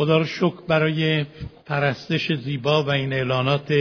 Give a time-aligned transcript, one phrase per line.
[0.00, 1.24] خدا رو شکر برای
[1.66, 3.74] پرستش زیبا و این اعلانات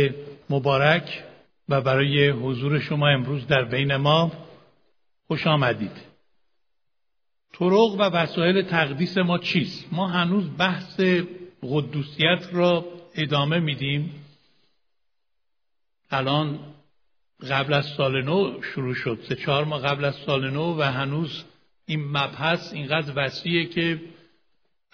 [0.49, 1.23] مبارک
[1.69, 4.31] و برای حضور شما امروز در بین ما
[5.27, 5.91] خوش آمدید
[7.59, 11.01] طرق و وسایل تقدیس ما چیست؟ ما هنوز بحث
[11.63, 14.25] قدوسیت را ادامه میدیم
[16.11, 16.59] الان
[17.49, 21.43] قبل از سال نو شروع شد سه چهار ماه قبل از سال نو و هنوز
[21.85, 24.01] این مبحث اینقدر وسیعه که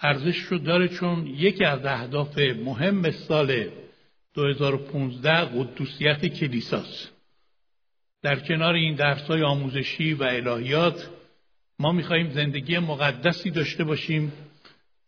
[0.00, 3.70] ارزش رو داره چون یکی از اهداف مهم سال
[4.34, 7.12] 2015 قدوسیت کلیساست.
[8.22, 11.10] در کنار این درسای آموزشی و الهیات
[11.78, 14.32] ما میخواییم زندگی مقدسی داشته باشیم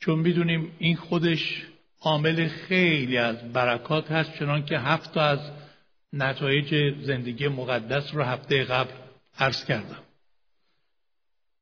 [0.00, 1.66] چون می‌دونیم این خودش
[2.00, 5.38] عامل خیلی از برکات هست چنان که هفت از
[6.12, 8.90] نتایج زندگی مقدس رو هفته قبل
[9.38, 10.02] عرض کردم.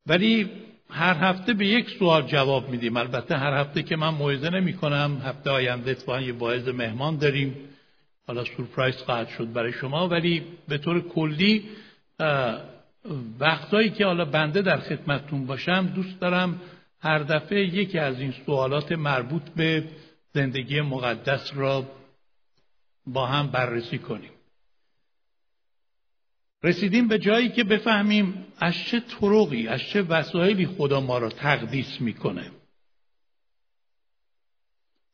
[0.06, 0.50] ولی
[0.90, 2.96] هر هفته به یک سوال جواب میدیم.
[2.96, 7.54] البته هر هفته که من موعظه نمی کنم هفته آینده اتفاقا یه باعث مهمان داریم.
[8.26, 10.08] حالا سورپرایز خواهد شد برای شما.
[10.08, 11.64] ولی به طور کلی
[13.40, 16.60] وقتایی که حالا بنده در خدمتتون باشم دوست دارم
[17.00, 19.84] هر دفعه یکی از این سوالات مربوط به
[20.34, 21.84] زندگی مقدس را
[23.06, 24.30] با هم بررسی کنیم.
[26.62, 32.00] رسیدیم به جایی که بفهمیم از چه طرقی از چه وسایلی خدا ما را تقدیس
[32.00, 32.50] می‌کنه.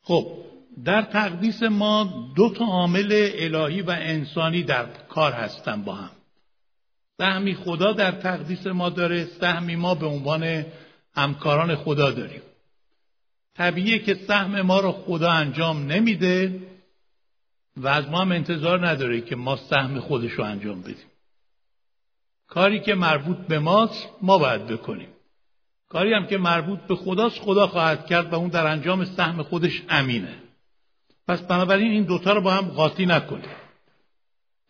[0.03, 0.45] خب
[0.85, 6.11] در تقدیس ما دو تا عامل الهی و انسانی در کار هستن با هم.
[7.19, 10.65] سهمی خدا در تقدیس ما داره سهمی ما به عنوان
[11.15, 12.43] همکاران خدا داریم.
[13.55, 16.63] طبیعیه که سهم ما رو خدا انجام نمیده
[17.77, 21.12] و از ما هم انتظار نداره که ما سهم خودش رو انجام بدیم.
[22.53, 25.09] کاری که مربوط به ماست ما باید بکنیم.
[25.89, 29.83] کاری هم که مربوط به خداست خدا خواهد کرد و اون در انجام سهم خودش
[29.89, 30.35] امینه.
[31.29, 33.51] پس بنابراین این دوتا رو با هم قاطی نکنیم.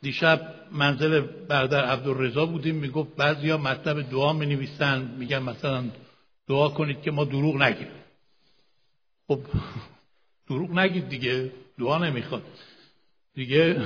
[0.03, 5.85] دیشب منزل برادر عبدالرضا بودیم می‌گفت بعضیا مطلب دعا می نویسن میگن مثلا
[6.49, 7.89] دعا کنید که ما دروغ نگیم.
[9.29, 9.41] خب
[10.49, 12.43] دروغ نگید دیگه دعا نمی‌خواد.
[13.35, 13.81] دیگه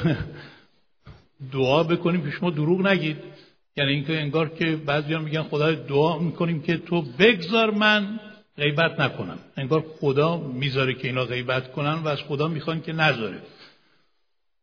[1.53, 3.35] دعا بکنیم که شما دروغ نگید.
[3.76, 8.20] یعنی اینکه انگار که بعضیان میگن خدا دعا می‌کنیم که تو بگذار من
[8.56, 9.38] غیبت نکنم.
[9.56, 13.42] انگار خدا می‌ذاره که اینا غیبت کنن و از خدا می‌خوان که نذاره.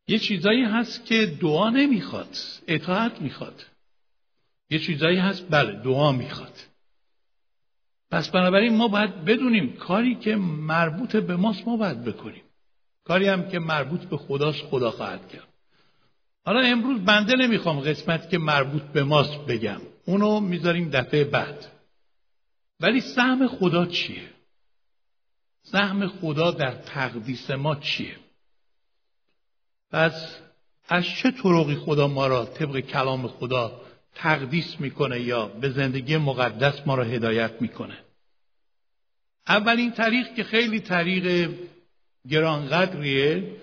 [0.07, 2.37] یه چیزایی هست که دعا نمی‌خواد
[2.67, 3.65] اطاعت می‌خواد.
[4.69, 6.53] یه چیزایی هست بله دعا می‌خواد.
[8.11, 12.43] پس بنابراین ما باید بدونیم کاری که مربوط به ماست ما باید بکنیم.
[13.03, 15.52] کاری هم که مربوط به خداست خدا خواهد کرد.
[16.45, 19.81] حالا امروز بنده نمی‌خوام قسمت که مربوط به ماست بگم.
[20.05, 21.65] اونو می‌ذاریم دفعه بعد.
[22.79, 24.29] ولی سهم خدا چیه؟
[25.63, 28.15] سهم خدا در تقدیس ما چیه؟
[29.91, 30.37] پس
[30.89, 33.81] از چه طرقی خدا ما را طبق کلام خدا
[34.15, 37.97] تقدیس می‌کنه یا به زندگی مقدس ما را هدایت می‌کنه؟
[39.47, 41.53] اولین طریق که خیلی طریق
[42.29, 43.55] گرانقدریه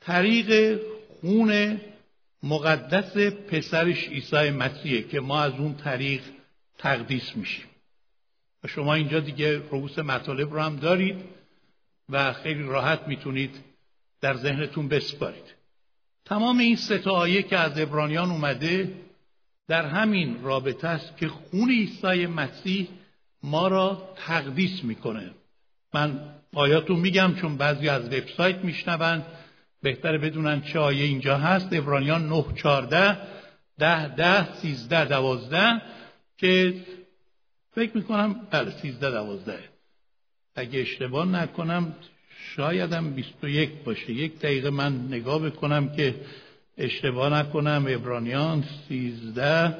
[0.00, 0.80] طریق
[1.20, 1.80] خون
[2.42, 3.16] مقدس
[3.50, 6.22] پسرش عیسی مسیحه که ما از اون طریق
[6.78, 7.66] تقدیس میشیم.
[8.64, 11.16] و شما اینجا دیگه رؤوس مطالب رو هم دارید
[12.08, 13.50] و خیلی راحت می‌تونید
[14.20, 15.54] در ذهنتون بسپارید.
[16.24, 18.94] تمام این سه آیه که از ابرانیان اومده
[19.68, 22.88] در همین رابطه است که خون عیسی مسیح
[23.42, 25.30] ما را تقدیس می‌کنه.
[25.94, 29.26] من آیاتون میگم چون بعضی از وبسایت میشنوند.
[29.82, 31.68] بهتره بدونن چه آیه اینجا هست.
[31.72, 33.18] ابرانیان 9 14
[33.78, 35.82] ده ده سیزده دوازده
[36.38, 36.74] که
[37.74, 39.58] فکر می‌کنم بله سیزده دوازده.
[40.54, 41.94] اگه اشتباه نکنم
[42.56, 44.12] شایدم 21 باشه.
[44.12, 46.14] یک دقیقه من نگاه بکنم که
[46.78, 47.86] اشتباه نکنم.
[47.88, 49.76] ابرانیان سیزده.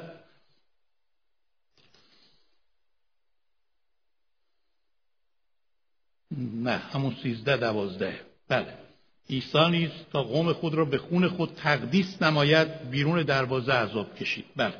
[6.37, 8.19] نه همون سیزده دوازده.
[8.47, 8.82] بله.
[9.29, 14.45] عیسی نیز تا قوم خود را به خون خود تقدیس نماید بیرون دروازه عذاب کشید.
[14.55, 14.73] بله.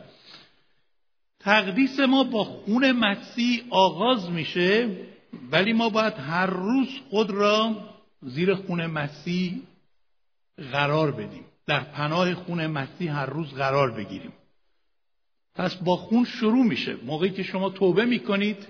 [1.40, 4.98] تقدیس ما با خون مسیح آغاز میشه
[5.52, 7.76] ولی ما باید هر روز خود را
[8.22, 9.62] زیر خون مسیح
[10.72, 11.46] قرار بدیم.
[11.68, 14.34] در پناه خون مسیح هر روز قرار بگیریم.
[15.56, 16.96] پس با خون شروع میشه.
[16.96, 18.68] موقعی که شما توبه می‌کنید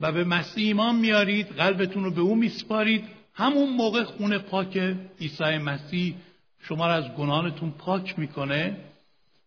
[0.00, 3.04] و به مسیح ایمان میارید قلبتون رو به او میسپارید
[3.36, 6.14] همون موقع خون پاک عیسی مسیح
[6.60, 8.76] شما را از گناهانتون پاک می‌کنه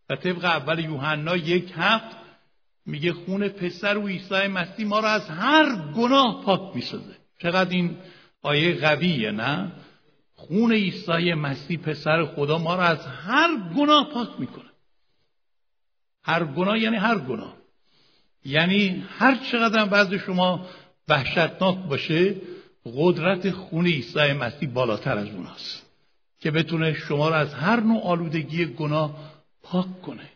[0.09, 2.17] و طبق اول یوحنا یک هفت
[2.85, 7.15] میگه خون پسر و عیسی مسیح ما را از هر گناه پاک می‌سازه.
[7.39, 7.97] چقدر این
[8.41, 9.71] آیه قویه نه؟
[10.35, 14.69] خون عیسی مسیح پسر خدا ما را از هر گناه پاک می‌کنه.
[16.23, 17.53] هر گناه یعنی هر گناه.
[18.45, 20.65] یعنی هر چقدر بعض شما
[21.07, 22.35] وحشتناک باشه
[22.95, 25.85] قدرت خون عیسی مسیح بالاتر از اوناست
[26.39, 29.33] که بتونه شما را از هر نوع آلودگی گناه
[29.63, 30.29] پاک کنه.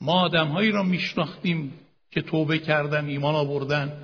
[0.00, 1.72] ما آدمهایی را میشناختیم
[2.10, 4.02] که توبه کردن ایمان آوردن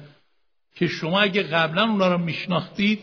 [0.75, 3.01] که شما اگه قبلا اونا را میشناختید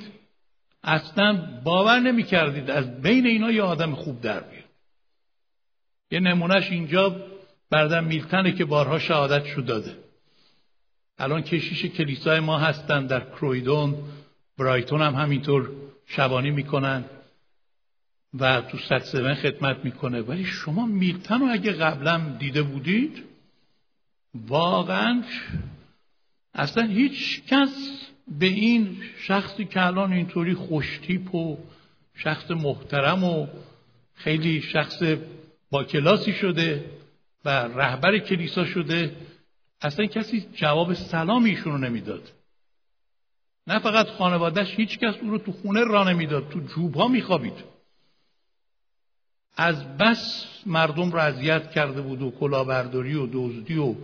[0.84, 4.64] اصلا باور نمی‌کردید از بین اینا یه آدم خوب در بیاد.
[6.12, 7.16] یه نمونهش اینجا
[7.70, 9.98] بردن میلتنه که بارها شهادت شد داده.
[11.18, 13.96] الان کشیش کلیسای ما هستن در کرویدون.
[14.60, 15.70] برایتون هم همینطور
[16.06, 17.06] شبانی می‌کنن
[18.40, 20.22] و تو ست خدمت می‌کنه.
[20.22, 23.24] ولی شما میلتن رو اگه قبلا دیده بودید
[24.48, 25.24] واقعا
[26.54, 31.58] اصلا هیچ کس به این شخصی که الان اینطوری خوشتیپ و
[32.16, 33.48] شخص محترم و
[34.16, 35.04] خیلی شخص
[35.72, 36.86] با کلاسی شده
[37.46, 39.16] و رهبر کلیسا شده
[39.82, 42.32] اصلا کسی جواب سلام ایشون رو نمی‌داد.
[43.70, 47.64] نه فقط خانوادهش هیچ کس او رو تو خونه را نمی‌داد تو جوب ها میخوابید.
[49.58, 53.96] از بس مردم رو اذیت کرده بود و کلاهبرداری و دزدی و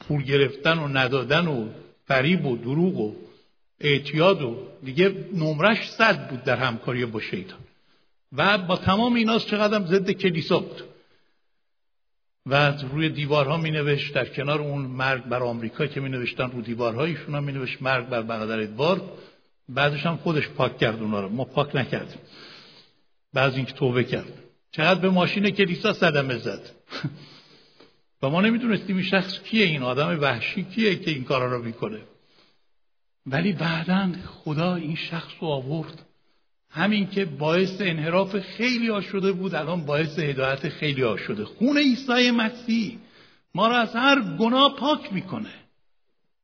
[0.00, 1.68] پول گرفتن و ندادن و
[2.06, 3.14] فریب و دروغ و
[3.80, 7.60] اعتیاد و دیگه نمرش صد بود در همکاری با شیطان.
[8.32, 10.89] و با تمام ایناست چقدر ضد کلیسا بود.
[12.50, 16.62] و روی دیوارها می نوشت در کنار اون مرگ بر آمریکا که می نوشتن رو
[16.62, 19.02] دیوارها ایشون هم می نوشت مرگ بر برادر ادوارد.
[19.68, 21.28] بعدش هم خودش پاک کرد اونا رو.
[21.28, 22.20] ما پاک نکردیم.
[23.32, 24.32] بعد اینکه توبه کرد.
[24.72, 26.70] چقدر به ماشین کلیسا صدمه زد.
[28.22, 32.00] و ما نمی‌دونستیم این شخص کیه این آدم وحشی کیه که این کارا رو می‌کنه.
[33.26, 36.06] ولی بعدا خدا این شخص رو آورد.
[36.70, 41.78] همین که باعث انحراف خیلی ها شده بود الان باعث هدایت خیلی ها شده خون
[41.78, 42.98] عیسی مسیح
[43.54, 45.50] ما را از هر گناه پاک می‌کنه.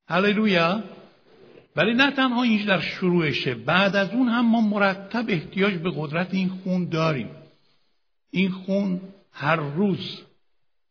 [0.08, 0.82] هللویا.
[1.76, 6.34] ولی نه تنها اینش در شروعشه بعد از اون هم ما مرتب احتیاج به قدرت
[6.34, 7.28] این خون داریم.
[8.30, 9.00] این خون
[9.32, 10.20] هر روز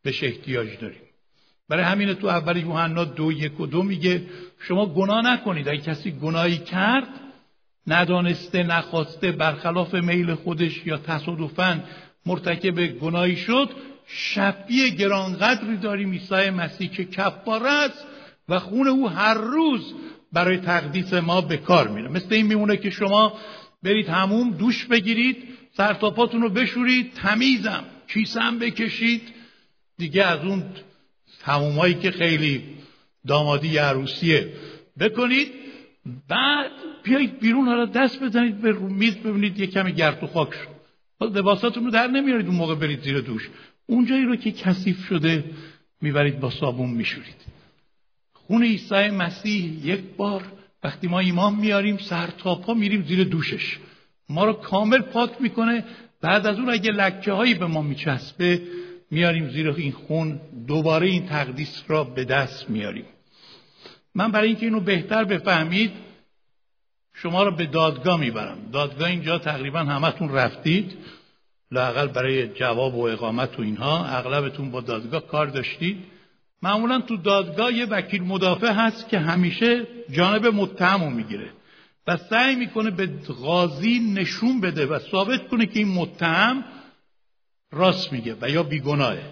[0.04, 1.02] بهش احتیاج داریم.
[1.70, 4.26] برای همین تو اول یوحنا دو یک و دو میگه
[4.60, 5.70] شما گناه نکنید.
[5.70, 7.08] اگه کسی گناهی کرد
[7.88, 11.84] ندانسته نخواسته برخلاف میل خودش یا تصادفا
[12.26, 13.70] مرتکب گناهی شد
[14.08, 18.06] شفی گرانقدری داریم عیسی مسیح که کفاره است
[18.50, 19.94] و خون او هر روز
[20.34, 22.08] برای تقدیس ما به کار میره.
[22.10, 23.34] مثل این میمونه که شما
[23.84, 25.38] برید هموم دوش بگیرید
[25.78, 29.22] سرتاپاتون رو بشورید تمیزم کیسم بکشید.
[29.98, 30.64] دیگه از اون
[31.44, 32.64] همومایی که خیلی
[33.28, 34.54] دامادی عروسیه
[35.00, 35.52] بکنید.
[36.30, 36.72] بعد
[37.06, 40.76] بیایید بیرون حالا دست بزنید به میز ببینید یه کمی گرد و خاک شد.
[41.38, 43.50] لباساتون رو در نمیارید اون موقع برید زیر دوش.
[43.88, 45.44] اونجایی رو که کثیف شده
[46.02, 47.36] می‌برید با صابون میشورید.
[48.34, 50.44] خون عیسی مسیح یک بار
[50.84, 53.78] وقتی ما ایمان میاریم سر تا پا میریم زیر دوشش.
[54.30, 55.84] ما رو کامل پاک می‌کنه.
[56.22, 58.62] بعد از اون اگه لکه هایی به ما میچسبه
[59.12, 60.40] میاریم زیر این خون.
[60.68, 63.06] دوباره این تقدیس را به دست میاریم.
[64.16, 65.92] من برای اینکه اینو بهتر بفهمید
[67.26, 68.58] شما را به دادگاه می‌برم.
[68.72, 70.98] دادگاه اینجا تقریبا همتون رفتید.
[71.72, 76.04] لاقل برای جواب و اقامت و اینها اغلبتون با دادگاه کار داشتید.
[76.62, 81.50] معمولا تو دادگاه یه وکیل مدافع هست که همیشه جانب متهم رو می‌گیره
[82.08, 83.10] و سعی می‌کنه به
[83.42, 86.64] قاضی نشون بده و ثابت کنه که این متهم
[87.72, 89.24] راست میگه و یا بیگناهه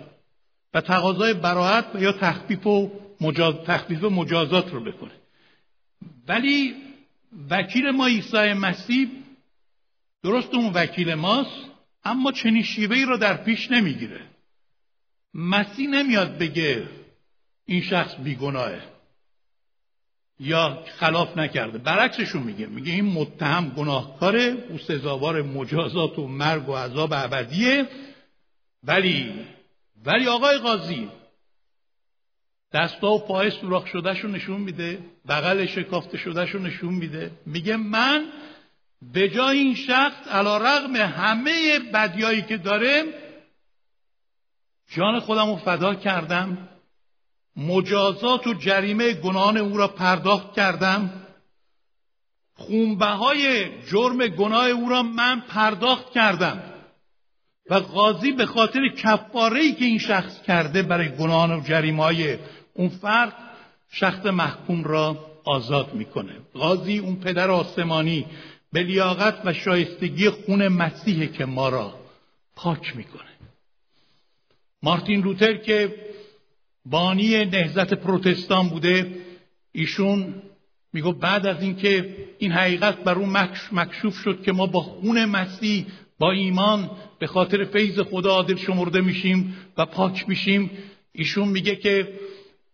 [0.73, 2.91] و تقاضای براحت و یا تخفیف و
[3.21, 3.55] مجاز...
[3.55, 5.11] تخفیف مجازات رو بکنه.
[6.27, 6.82] ولی
[7.49, 9.09] وکیل ما عیسی مسیح
[10.23, 11.71] درست اون وکیل ماست
[12.03, 14.21] اما چنین شیوهی رو در پیش نمی‌گیره.
[15.33, 16.89] مسیح نمیاد بگه
[17.65, 18.81] این شخص بیگناهه
[20.39, 21.77] یا خلاف نکرده.
[21.77, 22.65] برعکسشون میگه.
[22.65, 27.89] میگه این متهم گناهکاره او سزاوار مجازات و مرگ و عذاب ابدیه.
[28.83, 29.33] ولی
[30.05, 31.09] ولی آقای قاضی
[32.73, 34.99] دستا و پای سوراخ شدهشو نشون میده
[35.29, 37.31] بغل شکافته شدهشو نشون میده.
[37.45, 38.25] میگه من
[39.13, 43.03] به جای این شخص علا رغم همه بدیایی که داره
[44.95, 46.69] جان خودم رو فدا کردم
[47.57, 51.23] مجازات و جریمه گناهان او را پرداخت کردم.
[52.55, 56.63] خونبه های جرم گناه او را من پرداخت کردم.
[57.69, 62.39] و قاضی به خاطر کفاره که این شخص کرده برای گناهان و جریمه
[62.73, 63.33] اون فرد
[63.91, 66.33] شخص محکوم را آزاد می‌کنه.
[66.53, 68.25] قاضی اون پدر آسمانی
[68.71, 71.93] به لیاقت و شایستگی خون مسیح که ما را
[72.55, 73.33] پاک می‌کنه.
[74.83, 75.95] مارتین لوتر که
[76.85, 79.17] بانی نهزت پروتستان بوده
[79.71, 80.33] ایشون
[80.93, 83.37] میگو بعد از اینکه این حقیقت بر اون
[83.71, 85.85] مکشوف شد که ما با خون مسیح
[86.19, 90.71] با ایمان به خاطر فیض خدا عادل شمرده میشیم و پاک میشیم
[91.11, 92.19] ایشون میگه که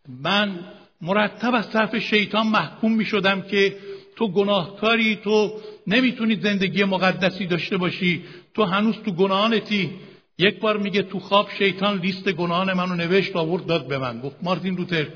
[0.09, 0.59] من
[1.01, 3.77] مرتب از طرف شیطان محکوم می‌شدم که
[4.15, 8.23] تو گناهکاری تو نمی‌تونی زندگی مقدسی داشته باشی
[8.53, 9.91] تو هنوز تو گناهانتی.
[10.37, 14.21] یک بار میگه تو خواب شیطان لیست گناهان منو نوشت آورد داد به من.
[14.21, 15.07] گفت مارتین لوتر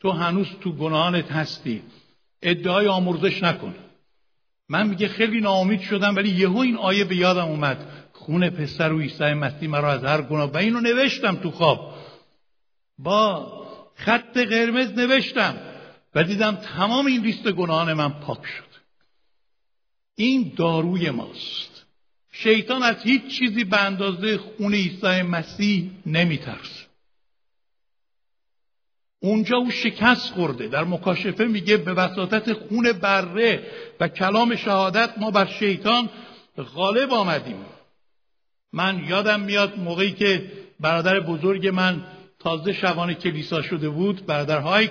[0.00, 1.82] تو هنوز تو گناهانت هستی.
[2.42, 3.74] ادعای آمرزش نکن.
[4.68, 7.86] من میگه خیلی ناامید شدم ولی یهو این آیه به یادم اومد.
[8.12, 11.94] خون پسر و عیسی مسیح مرا از هر گناه و اینو نوشتم تو خواب.
[12.98, 13.59] با
[14.04, 15.58] خط قرمز نوشتم
[16.14, 18.70] و دیدم تمام این لیست گناهان من پاک شد.
[20.14, 21.86] این داروی ماست.
[22.32, 26.86] شیطان از هیچ چیزی به اندازه خون عیسی مسیح نمیترسه.
[29.22, 30.68] اونجا او شکست خورده.
[30.68, 36.08] در مکاشفه میگه به وساطت خون بره و کلام شهادت ما بر شیطان
[36.74, 37.64] غالب آمدیم.
[38.72, 42.06] من یادم میاد موقعی که برادر بزرگ من
[42.40, 44.90] تازه شبانه کلیسا شده بود برادر هایک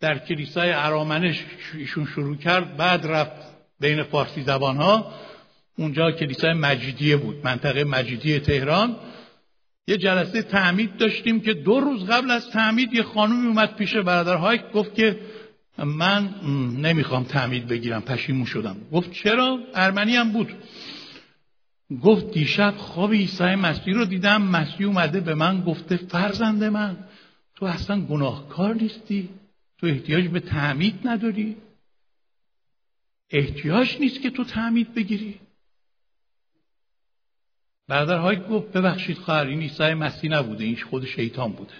[0.00, 1.44] در کلیسای ارامنش
[1.74, 5.12] ایشون شروع کرد بعد رفت بین فارسی زبان ها
[5.78, 8.96] اونجا کلیسای مجیدیه بود منطقه مجیدی تهران.
[9.88, 14.36] یه جلسه تعمید داشتیم که دو روز قبل از تعمید یه خانومی اومد پیش برادر
[14.36, 15.18] هایک گفت که
[15.78, 16.34] من
[16.82, 18.76] نمی‌خوام تعمید بگیرم پشیمون شدم.
[18.92, 20.48] گفت چرا؟ ارمنی هم بود.
[22.02, 26.96] گفت دیشب خواب عیسی مسیح رو دیدم مسیح اومده به من گفته فرزند من
[27.54, 29.28] تو اصلا گناهکار نیستی
[29.78, 31.56] تو احتیاج به تعمید نداری.
[33.30, 35.40] احتیاج نیست که تو تعمید بگیری.
[37.88, 41.74] برادر های گفت ببخشید خواهر این عیسی مسیح نبوده این خود شیطان بوده.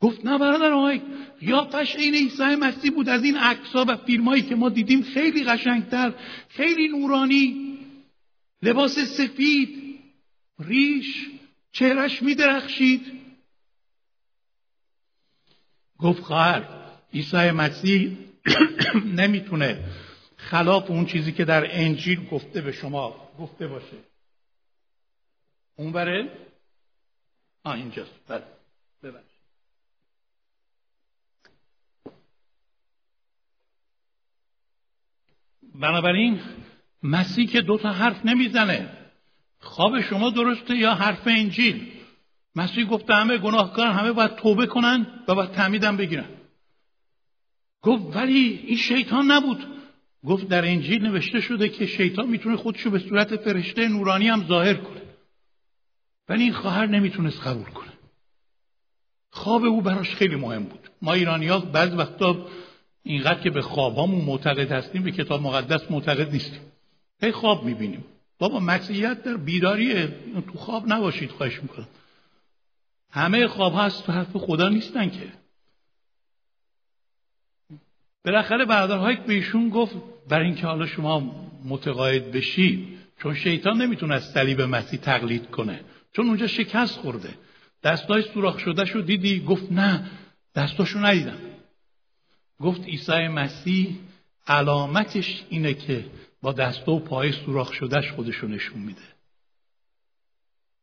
[0.00, 1.00] گفت نه برادر های
[1.40, 6.14] قیافش این عیسی مسیح بود از این عکس‌ها و فیلمایی که ما دیدیم خیلی قشنگتر
[6.48, 7.67] خیلی نورانی.
[8.62, 10.00] لباس سفید
[10.58, 11.28] ریش
[11.72, 13.18] چهرش میدرخشید.
[15.98, 16.64] گفت خواهر
[17.14, 18.18] عیسی مسیح
[19.20, 19.84] نمی‌تونه
[20.36, 23.96] خلاف اون چیزی که در انجیل گفته به شما گفته باشه.
[25.76, 26.48] اون بره
[27.64, 28.14] آه اینجاست.
[28.28, 28.44] بله.
[35.74, 36.40] بنابراین
[37.02, 38.88] مسیح که دو تا حرف نمی‌زنه.
[39.60, 41.86] خواب شما درسته یا حرف انجیل
[42.54, 46.28] مسیح گفته همه گناهکارن همه باید توبه کنن و باید تعمیدم بگیرن.
[47.82, 49.66] گفت ولی این شیطان نبود.
[50.26, 54.74] گفت در انجیل نوشته شده که شیطان می‌تونه خودشو به صورت فرشته نورانی هم ظاهر
[54.74, 55.02] کنه.
[56.28, 57.92] ولی این خواهر نمی‌تونست قبول کنه.
[59.30, 60.90] خواب او براش خیلی مهم بود.
[61.02, 62.46] ما ایرانی ها بعض وقتا
[63.02, 66.60] اینقدر که به خوابامون معتقد هستیم به کتاب مقدس معتقد نیستیم.
[67.20, 68.04] هی خواب می‌بینیم.
[68.38, 70.14] بابا مسیحیت در بیداریه.
[70.52, 71.88] تو خواب نباشید خواهش می‌کنم.
[73.10, 75.32] همه خواب هست تو حرف خدا نیستن که.
[78.24, 79.94] بالاخره برادر که به ایشون گفت
[80.28, 85.80] برای اینکه حالا شما متقاعد بشید چون شیطان نمی‌تونه از صلیب مسیح تقلید کنه.
[86.12, 87.34] چون اونجا شکست خورده.
[87.82, 90.10] دستای سوراخ شده شو دیدی؟ گفت نه
[90.54, 91.38] دستاشو ندیدم.
[92.60, 93.98] گفت عیسی مسیح
[94.46, 96.04] علامتش اینه که
[96.42, 99.02] با دست و پای سوراخ شدهش خودشو نشون میده.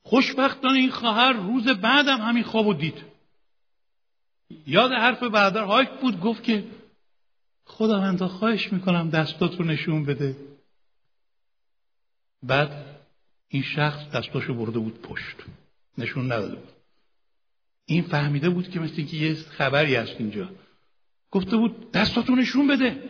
[0.04, 3.04] خوشبختانه این خواهر روز بعدم همین خوابو دید.
[4.68, 6.68] یاد حرف برادر هایک بود گفت که
[7.66, 10.36] خداوندا خواهش می‌کنم دستاتو نشون بده.
[12.44, 12.86] بعد
[13.48, 15.36] این شخص دستاشو برده بود پشت.
[15.98, 16.74] نشون نداده بود.
[17.86, 20.50] این فهمیده بود که مثل که یه خبری هست اینجا.
[21.32, 23.10] گفته بود دستاتو نشون بده.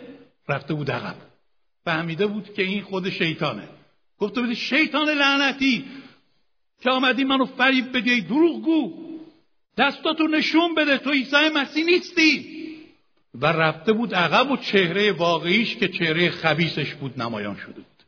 [0.49, 1.15] رفته بود عقب.
[1.85, 3.67] فهمیده بود که این خود شیطانه.
[4.19, 5.85] گفته بود شیطان لعنتی
[6.81, 8.93] که آمدی منو فریب بدی دروغگو.
[9.77, 12.55] دستاتو نشون بده تو عیسی مسیح نیستی.
[13.35, 18.03] و رفته بود عقب و چهره واقعیش که چهره خبیسش بود نمایان شده بود.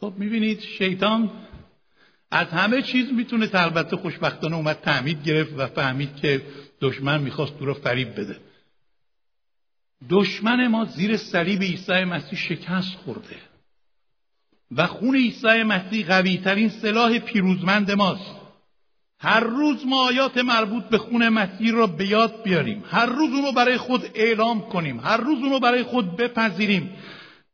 [0.00, 1.30] خب می‌بینید شیطان
[2.30, 6.42] از همه چیز می‌تونه البته خوشبختانه اومد تعمید گرفت و فهمید که
[6.80, 8.36] دشمن می‌خواست او را فریب بده.
[10.10, 13.36] دشمن ما زیر صلیب عیسی مسیح شکست خورده.
[14.76, 18.34] و خون عیسی مسیح قوی ترین سلاح پیروزمند ماست.
[19.20, 22.84] هر روز ما آیات مربوط به خون مسیح را به یاد بیاریم.
[22.90, 25.00] هر روز اونو برای خود اعلام کنیم.
[25.00, 26.90] هر روز اونو برای خود بپذیریم.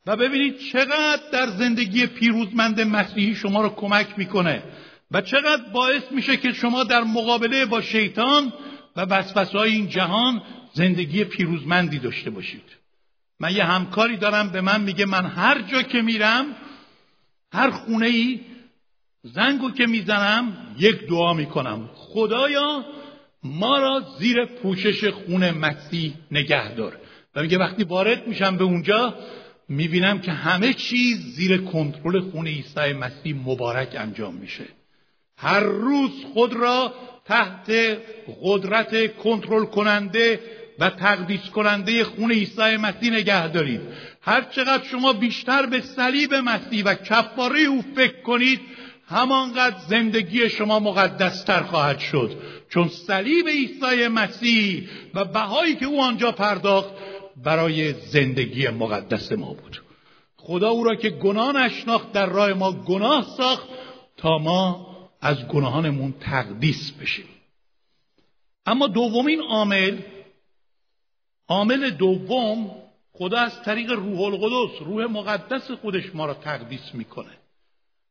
[0.07, 4.63] و ببینید چقدر در زندگی پیروزمند مسیحی شما رو کمک می‌کنه.
[5.11, 8.53] و چقدر باعث میشه که شما در مقابله با شیطان
[8.97, 10.43] و وسوسه این جهان
[10.75, 12.63] زندگی پیروزمندی داشته باشید.
[13.41, 16.47] من یه همکاری دارم به من میگه من هر جا که میرم
[17.53, 18.41] هر خونه ای
[19.23, 21.91] زنگو که می‌زنم یک دعا می‌کنم.
[21.95, 22.85] خدایا
[23.43, 26.99] ما را زیر پوشش خون مسیح نگه دار
[27.35, 29.15] و میگه وقتی وارد میشم به اونجا
[29.69, 34.65] می‌بینم که همه چیز زیر کنترل خون عیسی مسیح مبارک انجام میشه.
[35.39, 37.71] هر روز خود را تحت
[38.43, 40.41] قدرت کنترل کننده
[40.79, 43.81] و تقدیس کننده خون عیسی مسیح نگه دارید.
[44.21, 48.61] هر چقدر شما بیشتر به صلیب مسیح و کفاره او فکر کنید
[49.07, 52.39] همانقدر زندگی شما مقدستر خواهد شد.
[52.69, 56.95] چون صلیب عیسی مسیح و بهایی که او آنجا پرداخت
[57.37, 59.83] برای زندگی مقدس ما بود.
[60.37, 63.69] خدا او را که گناه نشناخت در راه ما گناه ساخت
[64.17, 64.87] تا ما
[65.21, 67.25] از گناهانمون تقدیس بشیم.
[68.67, 69.99] اما دومین عامل
[71.49, 72.71] عامل دوم
[73.13, 77.31] خدا از طریق روح القدس روح مقدس خودش ما را تقدیس می‌کنه.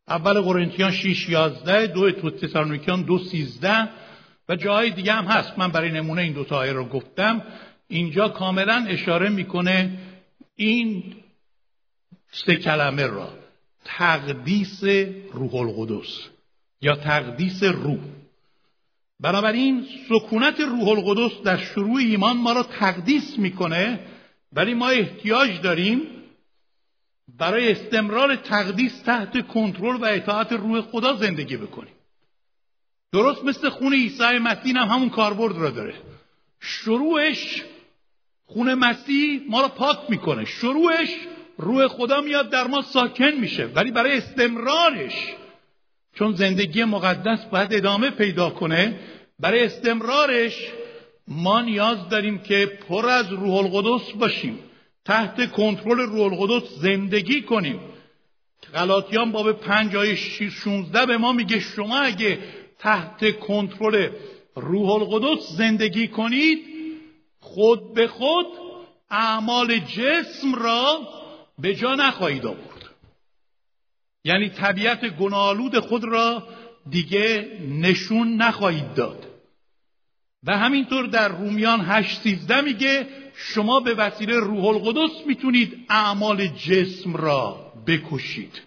[0.07, 3.89] اول قرنتیان 6 11 دو تسالونیکیان 2 13
[4.49, 5.57] و جاهای دیگه هم هست.
[5.57, 7.41] من برای نمونه این دو تا آیه رو گفتم.
[7.87, 9.97] اینجا کاملا اشاره می‌کنه
[10.55, 11.15] این
[12.31, 13.29] سه کلمه را.
[13.85, 14.83] تقدیس
[15.31, 16.27] روح القدس
[16.81, 17.99] یا تقدیس روح.
[19.23, 23.99] بنابراین سکونت روح القدس در شروع ایمان ما را تقدیس می‌کنه
[24.53, 26.01] ولی ما احتیاج داریم
[27.37, 31.93] برای استمرار تقدیس تحت کنترل و اطاعت روح خدا زندگی بکنیم.
[33.13, 35.93] درست مثل خون عیسی مسیح هم همون کاربرد را داره.
[36.59, 37.63] شروعش
[38.45, 40.45] خون مسیح ما را پاک می‌کنه.
[40.45, 41.09] شروعش
[41.57, 45.33] روح خدا میاد در ما ساکن میشه ولی برای استمرارش
[46.15, 48.99] چون زندگی مقدس باید ادامه پیدا کنه
[49.43, 50.71] برای استمرارش
[51.27, 54.59] ما نیاز داریم که پر از روح القدس باشیم
[55.05, 57.79] تحت کنترل روح القدس زندگی کنیم.
[58.73, 62.39] غلاطیان باب پنج آیه 16 به ما میگه شما اگه
[62.79, 64.09] تحت کنترل
[64.55, 66.59] روح القدس زندگی کنید
[67.39, 68.45] خود به خود
[69.09, 71.07] اعمال جسم را
[71.59, 72.89] به جا نخواهید آورد.
[74.23, 76.47] یعنی طبیعت گناهالود خود را
[76.89, 79.32] دیگه نشون نخواهید داد.
[80.45, 87.15] و همینطور در رومیان 8 13 میگه شما به وسیله روح القدس می‌تونید اعمال جسم
[87.15, 88.61] را بکشید.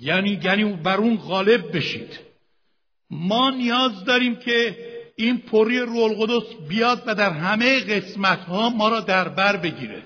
[0.00, 2.18] یعنی یعنی بر اون غالب بشید.
[3.10, 4.76] ما نیاز داریم که
[5.16, 10.02] این پری روح القدس بیاد و در همه قسمت ها ما را در بر بگیره.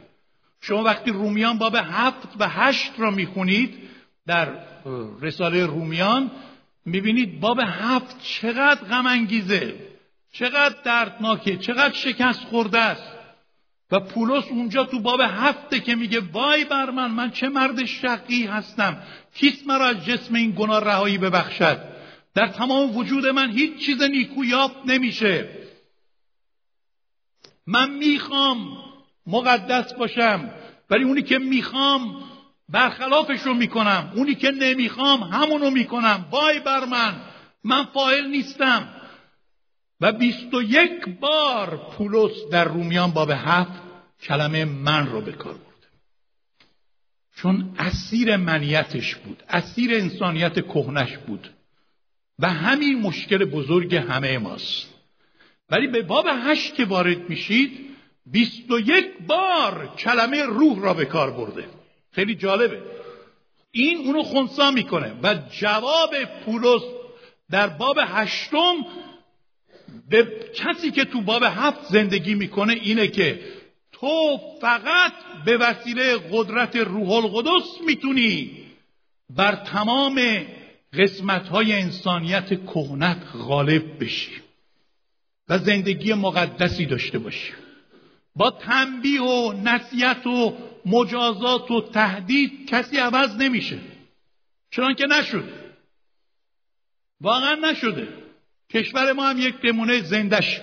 [0.60, 3.74] شما وقتی رومیان باب هفت و هشت را می‌خونید
[4.26, 4.48] در
[5.20, 6.30] رساله رومیان
[6.86, 9.93] می‌بینید باب هفت چقدر غم انگیزه
[10.34, 13.02] چقدر دردناکه چقدر شکست خورده است.
[13.90, 18.46] و پولس اونجا تو باب هفته که میگه وای بر من من چه مرد شقی
[18.46, 19.02] هستم.
[19.34, 21.78] کیست مرا از جسم این گناه رهایی ببخشد؟
[22.34, 25.48] در تمام وجود من هیچ چیز نیکو یافت نمیشه.
[27.66, 28.78] من می‌خوام
[29.26, 30.50] مقدس باشم
[30.90, 32.22] ولی اونی که می‌خوام
[32.68, 34.12] برخلافش رو می‌کنم.
[34.16, 36.24] اونی که نمی‌خوام همونو می‌کنم.
[36.30, 37.14] وای بر من
[37.64, 38.88] من فاعل نیستم.
[40.00, 43.82] و بیست و یک بار پولس در رومیان باب هفت
[44.22, 45.88] کلمه من رو به کار برده
[47.36, 51.50] چون اسیر منیتش بود اسیر انسانیت کهنش بود
[52.38, 54.94] و همین مشکل بزرگ همه ماست.
[55.70, 61.04] ولی به باب هشت که وارد میشید بیست و یک بار کلمه روح را به
[61.04, 61.64] کار برده.
[62.12, 62.82] خیلی جالبه.
[63.70, 66.82] این اونو خونسا می‌کنه و جواب پولس
[67.50, 68.74] در باب هشتم
[70.10, 73.40] به کسی که تو باب هفت زندگی می‌کنه اینه که
[73.92, 75.12] تو فقط
[75.44, 78.50] به وسیله قدرت روح القدس می‌تونی
[79.30, 80.20] بر تمام
[80.92, 84.30] قسمت های انسانیت کهنت غالب بشی
[85.48, 87.52] و زندگی مقدسی داشته باشی.
[88.36, 93.78] با تنبیه و نصیحت و مجازات و تهدید کسی عوض نمیشه.
[94.70, 95.52] چون که نشده
[97.20, 98.23] واقعا نشده.
[98.74, 100.60] کشور ما هم یک نمونه زندش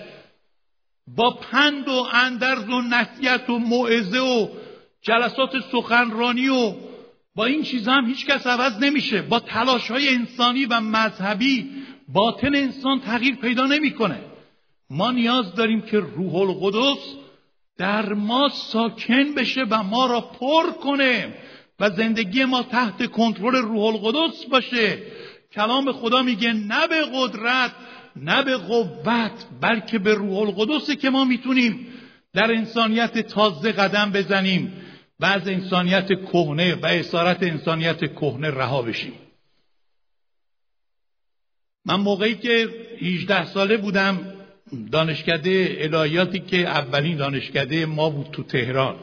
[1.06, 4.48] با پند و اندرز و نصیحت و موعظه و
[5.02, 6.74] جلسات سخنرانی و
[7.34, 9.22] با این چیزا هم هیچ کس عوض نمیشه.
[9.22, 11.70] با تلاش های انسانی و مذهبی
[12.08, 14.20] باطن انسان تغییر پیدا نمی‌کنه.
[14.90, 16.98] ما نیاز داریم که روح القدس
[17.78, 21.34] در ما ساکن بشه و ما را پر کنه
[21.80, 25.02] و زندگی ما تحت کنترل روح القدس باشه.
[25.52, 27.72] کلام خدا میگه نه به قدرت
[28.16, 31.86] نه به قوت بلکه به روح القدسه که ما می‌تونیم
[32.32, 34.72] در انسانیت تازه قدم بزنیم
[35.20, 39.12] و از انسانیت کهنه و اسارت انسانیت کهنه رها بشیم.
[41.84, 42.68] من موقعی که
[43.00, 44.34] 18 ساله بودم
[44.92, 48.96] دانشکده الهیاتی که اولین دانشکده ما بود تو تهران.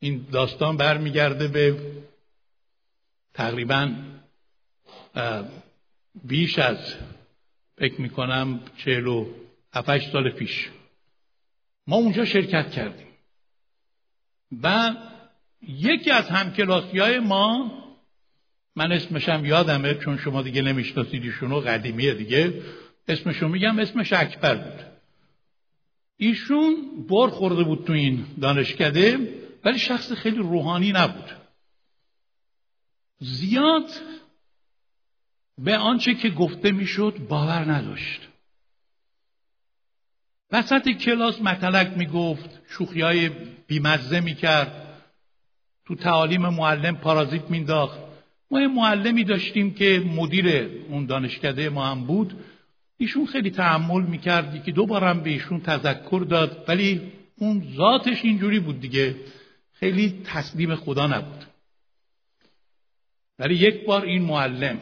[0.00, 1.76] این داستان برمیگرده به
[3.34, 3.92] تقریبا
[6.24, 6.94] بیش از
[7.78, 9.26] فکر می‌کنم چهل و
[9.72, 10.70] هفتش سال پیش.
[11.86, 13.06] ما اونجا شرکت کردیم.
[14.62, 14.96] و
[15.68, 17.72] یکی از همکلاسی های ما
[18.76, 22.62] من اسمشم یادمه چون شما دیگه نمی‌شناسید ایشونو قدیمیه دیگه
[23.08, 24.86] اسمشو میگم اسمش اکبر بود.
[26.16, 26.74] ایشون
[27.08, 29.34] بار خورده بود تو این دانشکده
[29.64, 31.30] ولی شخص خیلی روحانی نبود.
[33.18, 33.90] زیاد
[35.58, 38.28] به آنچه که گفته می‌شد باور نداشت.
[40.52, 43.28] وسط کلاس مطلق می‌گفت شوخی های
[43.66, 44.80] بیمزه می‌کرد.
[45.86, 47.98] تو تعالیم معلم پارازیت مینداخت.
[48.50, 52.44] ما یه معلمی داشتیم که مدیر اون دانشکده ما هم بود.
[52.96, 56.64] ایشون خیلی تحمل می‌کرد که دو بارم به ایشون تذکر داد.
[56.68, 59.16] ولی اون ذاتش اینجوری بود دیگه.
[59.72, 61.44] خیلی تسلیم خدا نبود.
[63.38, 64.80] ولی یک بار این معلم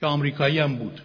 [0.00, 1.00] که آمریکایی هم بود.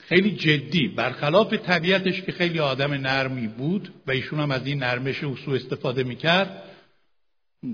[0.00, 5.24] خیلی جدی برخلاف طبیعتش که خیلی آدم نرمی بود و ایشون هم از این نرمش
[5.24, 6.62] او سو استفاده می‌کرد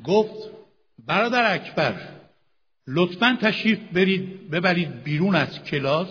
[0.04, 0.50] گفت
[1.06, 2.08] برادر اکبر
[2.86, 6.08] لطفا تشریف برید ببرید بیرون از کلاس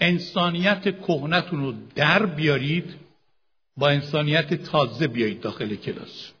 [0.00, 2.94] انسانیت کهنتون رو در بیارید
[3.76, 6.32] با انسانیت تازه بیایید داخل کلاس.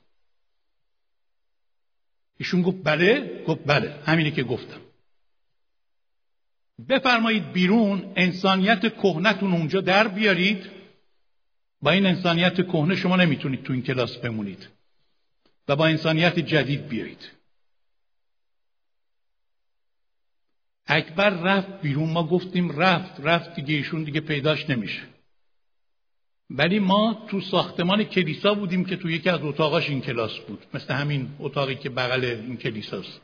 [2.38, 3.94] ایشون گفت بله؟ گفت بله.
[4.06, 4.80] همینه که گفتم.
[6.88, 10.70] بفرمایید بیرون انسانیت کهنتون اونجا در بیارید.
[11.82, 14.68] با این انسانیت کهنه شما نمی‌تونید تو این کلاس بمونید.
[15.68, 17.30] و با انسانیت جدید بیایید.
[20.86, 22.10] اکبر رفت بیرون.
[22.10, 25.02] ما گفتیم رفت رفت دیگه ایشون دیگه پیداش نمیشه.
[26.50, 30.66] ولی ما تو ساختمان کلیسا بودیم که تو یکی از اتاقاش این کلاس بود.
[30.74, 33.20] مثل همین اتاقی که بغل این کلیساست.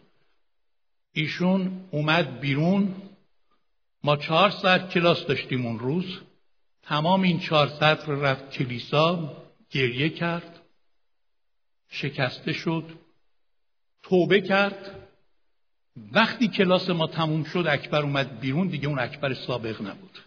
[1.12, 2.95] ایشون اومد بیرون.
[4.05, 6.21] ما چهار ساعت کلاس داشتیم اون روز.
[6.83, 9.37] تمام این چهار ساعت رو رفت کلیسا
[9.71, 10.62] گریه کرد
[11.88, 12.85] شکسته شد
[14.03, 15.09] توبه کرد.
[16.12, 18.69] وقتی کلاس ما تموم شد اکبر اومد بیرون.
[18.69, 20.19] دیگه اون اکبر سابق نبود.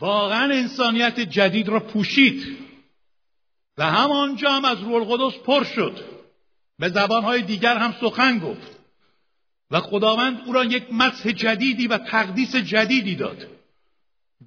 [0.00, 2.58] واقعا انسانیت جدید را پوشید.
[3.78, 6.04] و همانجا هم از روح القدس پر شد.
[6.78, 8.71] به زبانهای دیگر هم سخن گفت.
[9.72, 13.46] و خداوند او را یک مسح جدیدی و تقدیس جدیدی داد.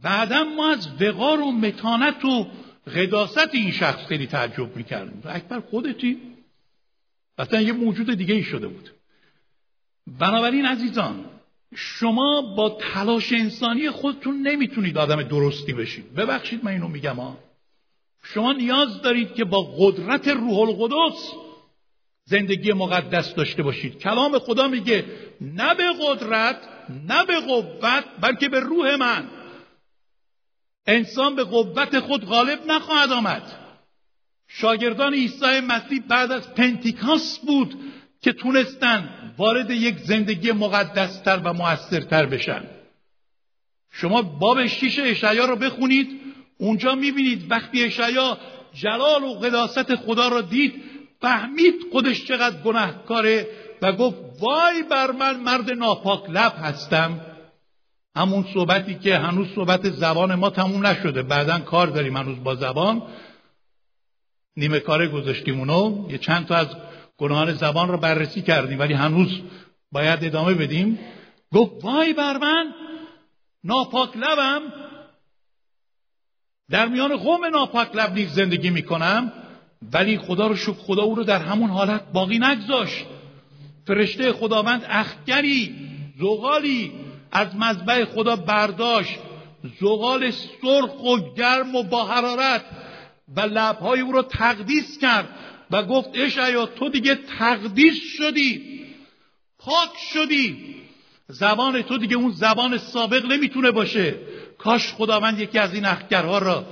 [0.03, 2.47] بعدا ما از وقار و متانت و
[2.95, 5.21] قداست این شخص خیلی تعجب می‌کردیم.
[5.25, 6.17] اکبر خودتی؟
[7.37, 8.89] اصلا یه موجود دیگه ای شده بود.
[10.19, 11.25] بنابراین عزیزان
[11.75, 16.15] شما با تلاش انسانی خودتون نمی‌تونید آدم درستی بشید.
[16.15, 17.37] ببخشید من اینو میگم ها
[18.23, 21.31] شما نیاز دارید که با قدرت روح القدس
[22.27, 23.97] زندگی مقدس داشته باشید.
[23.97, 25.05] کلام خدا میگه
[25.41, 26.57] نه به قدرت
[27.07, 29.29] نه به قوت بلکه به روح من.
[30.87, 33.51] انسان به قوت خود غالب نخواهد آمد.
[34.47, 37.75] شاگردان عیسی مسیح بعد از پنتیکاس بود
[38.21, 42.63] که تونستن وارد یک زندگی مقدستر و موثرتر بشن.
[43.91, 46.21] شما باب شیش اشعیا رو بخونید
[46.57, 48.37] اونجا می‌بینید وقتی اشعیا
[48.73, 50.94] جلال و قداست خدا را دید
[51.25, 53.47] فهمید خودش چقدر گناهکاره
[53.81, 57.21] و گفت وای بر من مرد ناپاک لب هستم.
[58.15, 61.23] همون صحبتی که هنوز صحبت زبان ما تموم نشده.
[61.23, 63.03] بعدا کار داریم هنوز با زبان.
[64.57, 66.67] نیمه کاره گذاشتیم اونو یه چند تا از
[67.17, 69.41] گناهان زبان رو بررسی کردیم ولی هنوز
[69.91, 70.99] باید ادامه بدیم.
[71.53, 72.73] گفت وای بر من
[73.63, 74.61] ناپاک لبم.
[76.69, 79.44] در میان قوم ناپاک لب نیز زندگی می‌کنم.
[79.93, 83.05] ولی خدا رو شکر خدا او رو در همون حالت باقی نگذاشت.
[83.87, 85.75] فرشته خداوند اخگری
[86.19, 86.91] زغالی
[87.31, 89.19] از مذبح خدا برداشت.
[89.81, 92.65] زغال سرخ و گرم و با حرارت.
[93.35, 95.29] و لبهای او رو تقدیس کرد
[95.71, 98.81] و گفت اشعیا تو دیگه تقدیس شدی
[99.59, 100.75] پاک شدی.
[101.27, 104.15] زبان تو دیگه اون زبان سابق نمی‌تونه باشه.
[104.57, 106.65] کاش خداوند یکی از این اخگرها را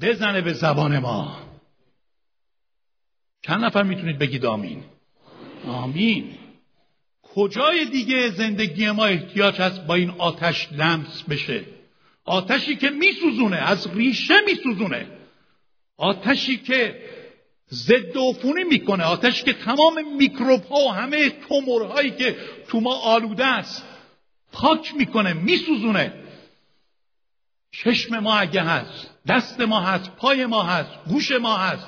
[0.00, 1.49] بزنه به زبان ما.
[3.42, 4.84] چند نفر می‌تونید بگید آمین؟
[5.66, 6.34] آمین.
[7.22, 11.64] کجای دیگه زندگی ما احتیاج هست با این آتش لمس بشه؟
[12.24, 15.06] آتشی که میسوزونه از ریشه میسوزونه.
[15.96, 17.02] آتشی که
[17.70, 22.36] ضد عفونی می‌کنه آتشی که تمام میکروب ها و همه تومورهایی که
[22.68, 23.84] تو ما آلوده است
[24.52, 26.12] پاک می‌کنه میسوزونه.
[27.72, 31.86] چشم ما اگه هست دست ما هست پای ما هست گوش ما هست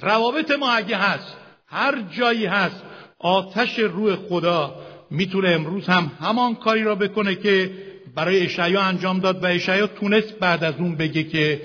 [0.00, 2.82] روابط ما اگه هست هر جایی هست
[3.18, 4.80] آتش روح خدا
[5.10, 7.70] می‌تونه امروز هم همان کاری را بکنه که
[8.14, 11.62] برای اشعیا انجام داد و اشعیا تونست بعد از اون بگه که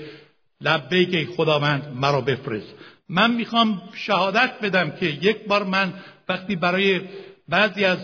[0.60, 2.74] لبیک خداوند مرا بفرست.
[3.08, 5.94] من می‌خوام شهادت بدم که یک بار من
[6.28, 7.00] وقتی برای
[7.48, 7.98] بعضی از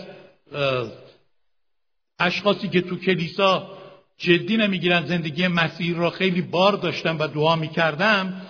[2.19, 3.77] اشخاصی که تو کلیسا
[4.17, 8.41] جدی نمی‌گیرن زندگی مسیح را خیلی بار داشتم و دعا می‌کردم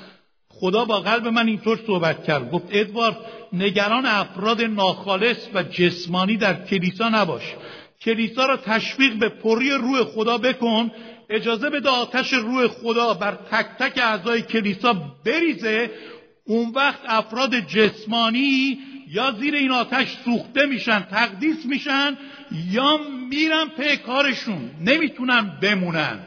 [0.61, 2.51] خدا با قلب من اینطور صحبت کرد.
[2.51, 3.17] گفت ادوارد
[3.53, 7.43] نگران افراد ناخالص و جسمانی در کلیسا نباش.
[8.01, 10.91] کلیسا را تشویق به پری روح خدا بکن.
[11.29, 14.93] اجازه بده آتش روح خدا بر تک تک اعضای کلیسا
[15.25, 15.91] بریزه.
[16.45, 18.79] اون وقت افراد جسمانی
[19.11, 22.17] یا زیر این آتش سوخته میشن تقدیس میشن
[22.71, 24.71] یا میرن پی کارشون.
[24.85, 26.19] نمی‌تونن بمونن.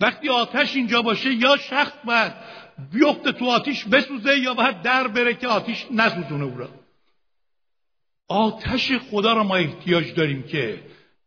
[0.00, 2.32] وقتی آتش اینجا باشه یا شخص باید
[2.92, 6.68] بیفت تو آتیش بسوزه یا باید در بره که آتیش نسوزونه او را.
[8.28, 10.82] آتش خدا را ما احتیاج داریم که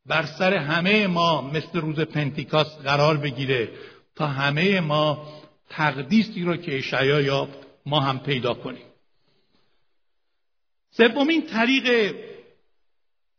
[0.05, 3.69] بر سر همه ما مثل روز پنتیکاست قرار بگیره
[4.15, 5.27] تا همه ما
[5.69, 8.85] تقدیسی را که اشعیا یافت ما هم پیدا کنیم.
[10.91, 12.15] سومین طریق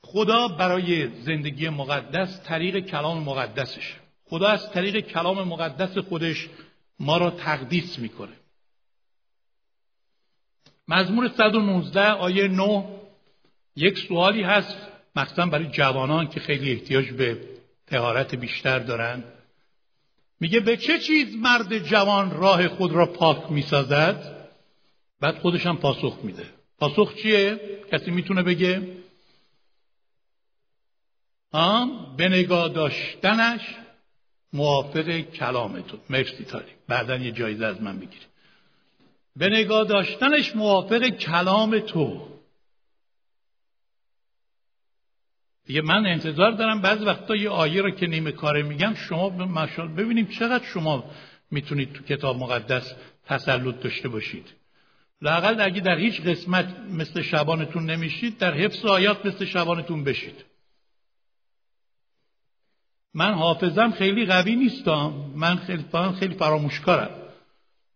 [0.03, 3.94] خدا برای زندگی مقدس طریق کلام مقدسش.
[4.24, 6.48] خدا از طریق کلام مقدس خودش
[6.99, 8.37] ما را تقدیس می‌کنه.
[10.89, 12.85] مزمور 119 آیه 9
[13.77, 14.77] یک سوالی هست
[15.17, 17.49] مخصوصا برای جوانان که خیلی احتیاج به
[17.87, 19.25] تهارت بیشتر دارن.
[20.41, 24.49] میگه به چه چیز مرد جوان راه خود را پاک می‌سازد؟
[25.21, 26.47] بعد خودش هم پاسخ میده.
[26.79, 27.61] پاسخ چیه؟
[27.93, 28.97] کسی می‌تونه بگه؟
[32.17, 33.61] به نگاه داشتنش
[34.55, 35.99] موافق کلام تو.
[36.11, 38.27] مرسی تاری بعدا یه جایزه از من بگیری
[39.37, 42.29] به نگاه داشتنش موافق کلام تو.
[45.67, 49.88] دیگه من انتظار دارم بعض وقتا یه آیه رو که نیمه کاره میگم شما مشال
[49.88, 51.05] ببینیم چقدر شما
[51.51, 52.95] می‌تونید تو کتاب مقدس
[53.27, 54.55] تسلط داشته باشید.
[55.23, 60.45] لاقل اگه در هیچ قسمت مثل شبانتون نمیشید در حفظ آیات مثل شبانتون بشید.
[63.14, 65.85] من حافظم خیلی قوی نیستم من خیلی
[66.18, 67.11] خیلی فراموشکارم.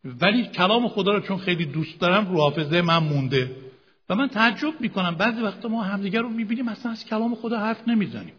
[0.04, 3.57] ولی کلام خدا رو چون خیلی دوست دارم رو حافظه من مونده.
[4.09, 5.14] و من تعجب می‌کنم.
[5.14, 8.35] بعضی وقتا ما همدیگر رو می‌بینیم اصلا از کلام خدا حرف نمی‌زنیم.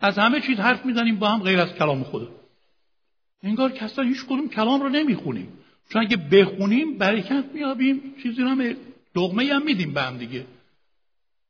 [0.00, 2.28] از همه چیز حرف می‌زنیم با هم غیر از کلام خدا.
[3.42, 5.48] انگار اصلا هیچ کدوم کلام رو نمی‌خونیم.
[5.92, 8.76] چون اگه بخونیم برکت میابیم چیزی رو هم
[9.14, 10.46] دغمه هم میدیم به هم دیگه.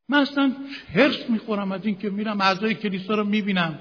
[0.08, 0.56] من اصلا
[0.94, 3.78] حرس می‌خورم از اینکه میرم اعضای کلیسا رو می‌بینم.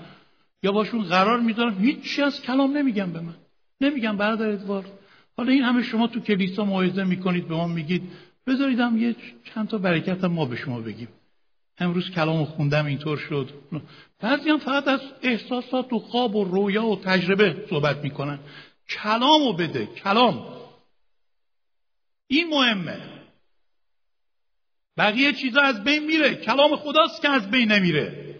[0.63, 3.35] یا باشون قرار می‌ذارم هیچی از کلام نمیگم به من.
[3.81, 4.91] نمیگم برادر ادوارد.
[5.37, 8.11] حالا این همه شما تو کلیسا موعظه می‌کنید به ما میگید.
[8.47, 9.15] بذارید هم یه
[9.53, 11.07] چند تا برکت هم ما به شما بگیم.
[11.77, 13.49] امروز کلام خوندم اینطور شد.
[14.19, 18.39] بعضی هم فقط از احساسات و خواب و رویا و تجربه صحبت می‌کنن.
[18.89, 20.45] کلامو بده کلام.
[22.27, 22.97] این مهمه.
[24.97, 26.35] بقیه چیزا از بین میره.
[26.35, 28.30] کلام خداست که از بین نمیره.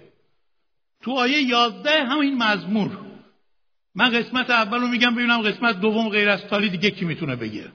[1.02, 2.98] تو آیه یازده همین مزمور.
[3.96, 7.72] من قسمت اول رو میگم ببینم قسمت دوم غیر از تالی دیگه کی می‌تونه بگه.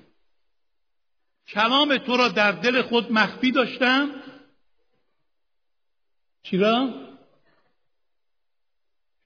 [1.48, 4.08] کلام تو را در دل خود مخفی داشتم.
[6.42, 6.94] چرا؟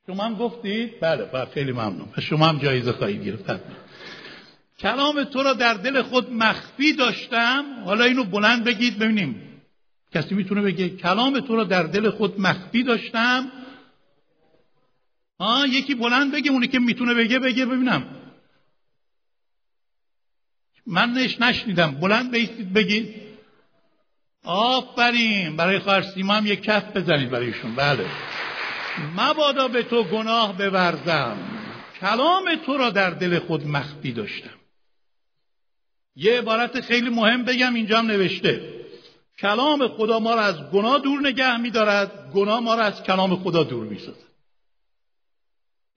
[0.07, 2.09] شما هم گفتید بله بله خیلی ممنون.
[2.21, 3.61] شما هم جایزه خواهید گرفت.
[4.79, 7.65] کلام تو را در دل خود مخفی داشتم.
[7.85, 9.63] حالا اینو بلند بگید ببینیم.
[10.13, 13.53] کسی می‌تونه بگه کلام تو را در دل خود مخفی داشتم.
[15.41, 18.17] ها یکی بلند بگه اونی که می‌تونه بگه بگه ببینم.
[20.87, 21.95] من نش نشنیدم.
[21.95, 23.15] بلند بیستید بگید
[24.45, 25.57] آفرین.
[25.57, 27.75] برای خواهر سیما هم یک کف بزنید برایشون.
[27.75, 28.07] بله.
[29.17, 31.37] مبادا به تو گناه بورزم
[32.01, 34.61] کلام تو را در دل خود مخفی داشتم.
[36.17, 38.85] یه عبارت خیلی مهم بگم اینجا هم نوشته.
[39.39, 42.33] کلام خدا ما را از گناه دور نگه میدارد.
[42.35, 44.30] گناه ما را از کلام خدا دور می‌سازد.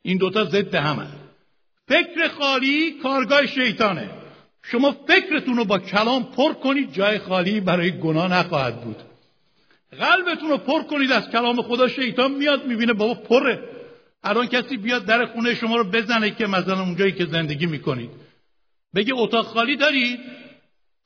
[0.04, 1.08] این دوتا ضد همه.
[1.88, 4.10] فکر خالی کارگاه شیطانه.
[4.64, 8.98] شما فکرتون رو با کلام پر کنید جای خالی برای گناه نخواهد بود.
[10.00, 13.60] قلبتون رو پر کنید از کلام خدا شیطان میاد می‌بینه بابا پره.
[14.24, 18.10] الان کسی بیاد در خونه شما رو بزنه که مثلا اونجایی که زندگی می‌کنید.
[18.96, 20.20] بگه اتاق خالی دارید؟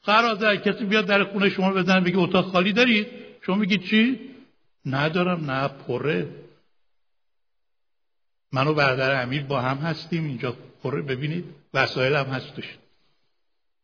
[0.02, 3.08] فرازه کسی بیاد در خونه شما رو بزنه بگه اتاق خالی دارید؟
[3.42, 4.20] شما میگید چی؟
[4.86, 6.28] ندارم نه پره.
[8.52, 10.26] من و برادر امیر با هم هستیم.
[10.26, 11.46] اینجا ببینید.
[11.74, 12.78] وسایل هم هستش.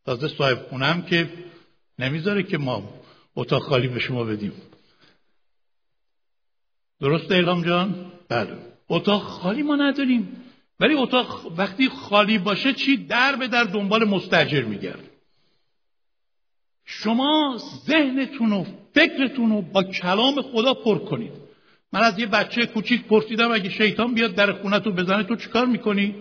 [0.06, 1.30] تازه صاحب خونم که
[2.00, 2.94] نمی‌ذاره که ما
[3.36, 4.54] اتاق خالی به شما بدیم.
[7.00, 8.58] درست ایلام جان؟ بله.
[8.90, 10.44] اتاق خالی ما نداریم.
[10.80, 15.10] ولی اتاق وقتی خالی باشه چی در به در دنبال مستجر میگرد.
[16.86, 21.43] شما ذهنتون و فکرتون رو با کلام خدا پر کنید.
[21.94, 26.16] من از یه بچه کوچیک پرسیدم اگه شیطان بیاد در خونتو بزنه تو چیکار می‌کنی؟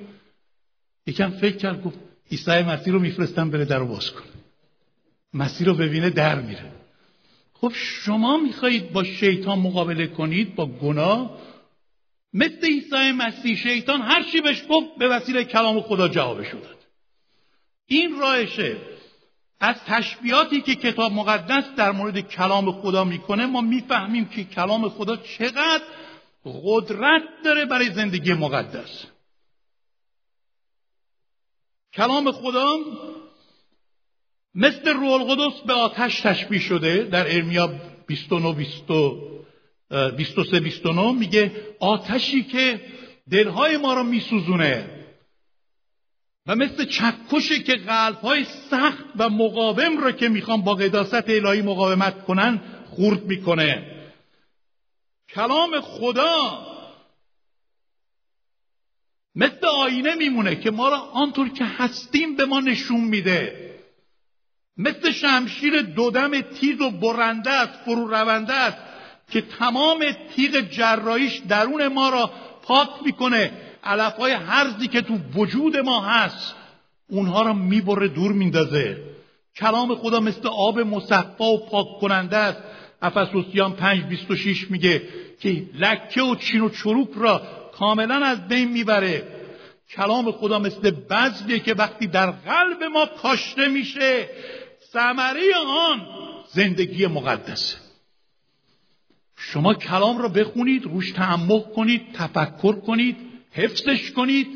[1.07, 1.99] یکم فکر کرد گفت
[2.31, 4.33] عیسی مسیح رو میفرستم بره در رو باز کنه.
[5.35, 6.73] مسیح رو ببینه در میره.
[7.55, 11.39] خب شما می‌خواهید با شیطان مقابله کنید با گناه؟
[12.35, 16.79] مثل عیسی مسیح شیطان هر چی بهش گفت به وسیله کلام خدا جوابش داد.
[17.87, 18.77] این راهشه
[19.62, 25.16] از تشبیهاتی که کتاب مقدس در مورد کلام خدا می‌کنه ما می‌فهمیم که کلام خدا
[25.16, 25.83] چقدر
[26.44, 29.05] قدرت داره برای زندگی مقدس.
[31.94, 32.77] کلام خدا
[34.55, 38.53] مثل روح القدس به آتش تشبیه شده در ارمیا 29
[40.16, 42.81] 23 29 میگه آتشی که
[43.31, 45.02] دلهای ما را میسوزونه.
[46.47, 52.25] و مثل چکشی که قلبهای سخت و مقاوم را که می‌خوان با قداست الهی مقاومت
[52.25, 53.89] کنن خورد می‌کنه.
[55.29, 56.67] کلام خدا
[59.35, 63.71] مثل آینه میمونه که ما را آنطور که هستیم به ما نشون میده.
[64.77, 68.79] مثل شمشیر دودم تیز و برنده است فرو رونده است
[69.31, 72.31] که تمام تیغ جرایش درون ما را
[72.63, 73.72] پاک می‌کنه.
[73.83, 76.55] علفهای هرزی که تو وجود ما هست
[77.09, 79.03] اونها را می‌بره دور میندازه.
[79.57, 82.59] کلام خدا مثل آب مصفا و پاک کننده است.
[83.03, 85.03] افسوسیان 5.26 میگه
[85.40, 87.42] که لکه و چین و چروک را
[87.73, 89.42] کاملا از بین می‌بره.
[89.90, 94.29] کلام خدا مثل بذلیه که وقتی در قلب ما کاشته میشه
[94.92, 95.55] ثمره
[95.90, 96.07] آن
[96.53, 97.77] زندگی مقدسه
[99.37, 103.32] شما کلام را بخونید روش تعمق کنید تفکر کنید.
[103.53, 104.47] حفظش کنید.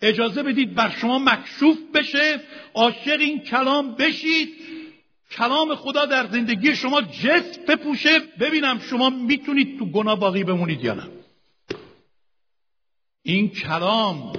[0.00, 2.40] اجازه بدید بر شما مکشوف بشه.
[2.74, 4.48] عاشق این کلام بشید.
[5.30, 8.18] کلام خدا در زندگی شما جس بپوشه.
[8.40, 11.08] ببینم شما می‌تونید تو گناه باقی بمونید یا نه.
[13.22, 14.32] این کلام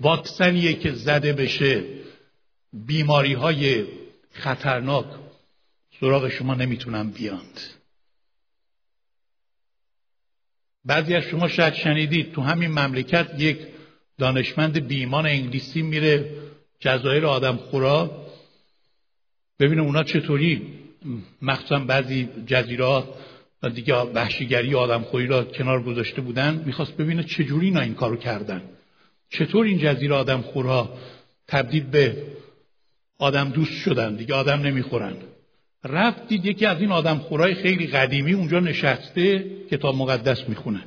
[0.00, 1.84] واکسنیه که زده بشه
[2.72, 3.86] بیماری های
[4.32, 5.06] خطرناک.
[6.00, 7.60] سراغ شما نمی‌تونن بیاند.
[10.86, 13.58] بعضی از شما شاید شنیدید تو همین مملکت یک
[14.18, 16.30] دانشمند بیمان انگلیسی میره
[16.80, 18.26] جزایر آدم خورا
[19.60, 20.62] ببینه اونا چطوری
[21.42, 22.84] مخصوصا بعضی جزیره
[23.62, 26.62] و دیگه وحشیگری آدم خوری را کنار گذاشته بودن.
[26.66, 28.62] می‌خواست ببینه چجوری اینا این کارو کردن.
[29.30, 30.98] چطور این جزیره آدم خورها
[31.48, 32.22] تبدیل به
[33.18, 35.16] آدم دوست شدن؟ دیگه آدم نمی‌خورن.
[35.84, 40.84] رفت دید یکی از این آدم خورای خیلی قدیمی اونجا نشسته کتاب مقدس می‌خونه.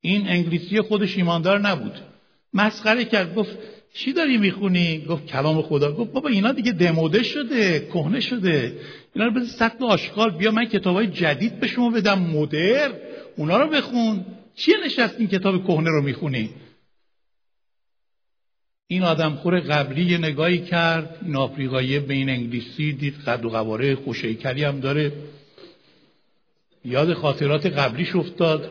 [0.00, 1.92] این انگلیسی خودش ایماندار نبود.
[2.54, 3.58] مسخره کرد گفت
[3.94, 5.92] چی داری می‌خونی؟ گفت کلام خدا.
[5.92, 8.78] گفت بابا اینا دیگه دموده شده کهنه شده.
[9.14, 12.92] اینا رو بذار سطل آشغال بیا من کتاب های جدید به شما بدم مدر
[13.36, 14.24] اونا رو بخون.
[14.54, 16.50] چیه نشست این کتاب کهنه رو می‌خونی؟
[18.92, 21.18] این آدم خور قبلی یه نگاهی کرد.
[21.22, 25.12] این آفریقایی به این انگلیسی دید قد و قواره خوشیکری هم داره.
[26.84, 28.70] یاد خاطرات قبلیش افتاد.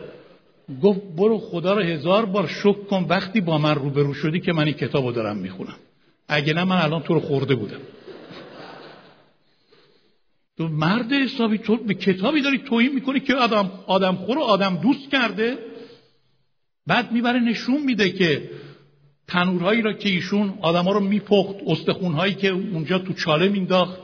[0.83, 4.65] گفت برو خدا رو هزار بار شک کن وقتی با من روبرو شدی که من
[4.65, 5.75] این کتاب رو دارم می‌خونم.
[6.27, 7.81] اگه نه من الان تو رو خورده بودم.
[10.57, 14.75] تو مرد حسابی تو به کتابی داری توهین می‌کنی که آدم آدم خور و آدم
[14.75, 15.57] دوست کرده؟
[16.87, 18.49] بعد می‌بره نشون میده که
[19.31, 23.99] تنورهایی را که ایشون آدما رو میپخت استخونهایی که اونجا تو چاله مینداخت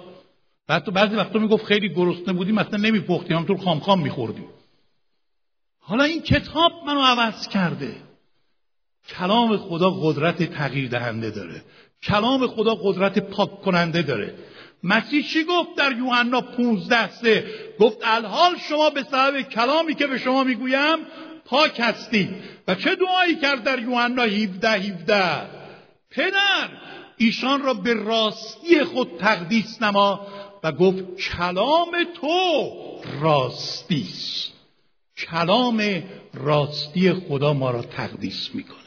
[0.67, 4.45] بعد تو بعضی وقتا می‌گفت خیلی گرسنه بودیم مثلا نمیپختیم همطور خام خام میخوردیم.
[5.79, 7.95] حالا این کتاب منو عوض کرده.
[9.09, 11.61] کلام خدا قدرت تغییر دهنده داره.
[12.03, 14.33] کلام خدا قدرت پاک کننده داره.
[14.83, 17.45] مسیح چی گفت در یوحنا 15 سه؟
[17.79, 20.97] گفت الحال شما به سبب کلامی که به شما می‌گویم
[21.47, 22.29] پاک هستید
[22.67, 25.49] و چه دعایی کرد در یوحنا 17 17
[26.09, 26.69] پدر
[27.17, 30.27] ایشان را به راستی خود تقدیس نما
[30.63, 31.91] و گفت کلام
[32.21, 32.71] تو
[33.21, 34.51] راستی است.
[35.17, 38.77] کلام راستی خدا ما را تقدیس می‌کنه.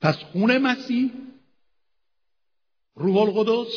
[0.00, 1.10] پس خون مسیح
[2.94, 3.72] روح القدس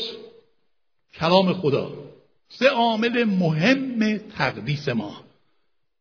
[1.13, 1.91] کلام خدا
[2.49, 5.26] سه عامل مهم تقدیس ما.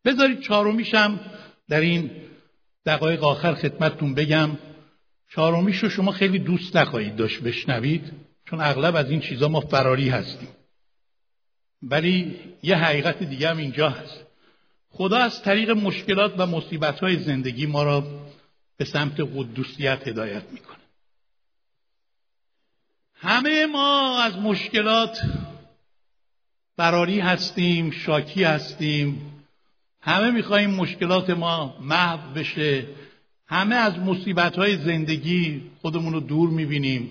[0.07, 1.21] بذارید چهارمیشم
[1.69, 2.11] در این
[2.87, 4.59] دقایق آخر خدمتتون بگم.
[5.35, 8.13] چهارمیش رو شما خیلی دوست نخواهید داشت بشنوید
[8.45, 10.49] چون اغلب از این چیزا ما فراری هستیم.
[11.83, 14.27] ولی یه حقیقت دیگه هم اینجا هست.
[14.91, 18.05] خدا از طریق مشکلات و مصیبت های زندگی ما را
[18.77, 20.77] به سمت قدوسیت هدایت می‌کنه
[23.15, 25.21] همه ما از مشکلات
[26.77, 29.36] فراری هستیم شاکی هستیم.
[30.07, 32.87] همه می‌خواهیم مشکلات ما محو بشه.
[33.47, 37.11] همه از مصیبت های زندگی خودمون رو دور می‌بینیم.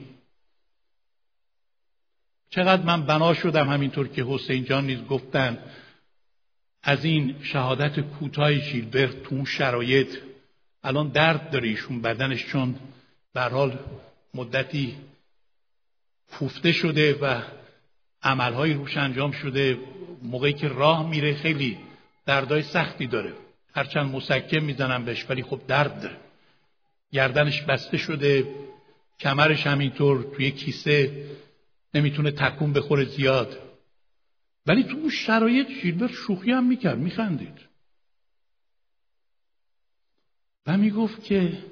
[2.50, 5.58] چقدر من بنا شدم همینطور که حسین جان نیز گفتن.
[6.84, 10.18] از این شهادت کوتاه شیلبرت تو اون شرایط
[10.84, 12.76] الان درد داره ایشون بدنش چون
[13.34, 13.80] به حال
[14.34, 14.96] مدتی
[16.32, 17.42] کوفته شده و
[18.24, 19.80] عملهایی روش انجام شده.
[20.24, 21.78] موقعی که راه میره خیلی
[22.26, 23.34] دردای سختی داره.
[23.74, 26.18] هرچند مسکم می‌زنم بهش ولی خب درد داره.
[27.12, 28.56] گردنش بسته شده
[29.20, 31.26] کمرش همینطور توی کیسه
[31.94, 33.60] نمی‌تونه تکون بخوره زیاد.
[34.66, 37.60] ولی تو اون شرایط شیلبر شوخی هم می‌کرد میخندید.
[40.68, 41.64] و می‌گفت که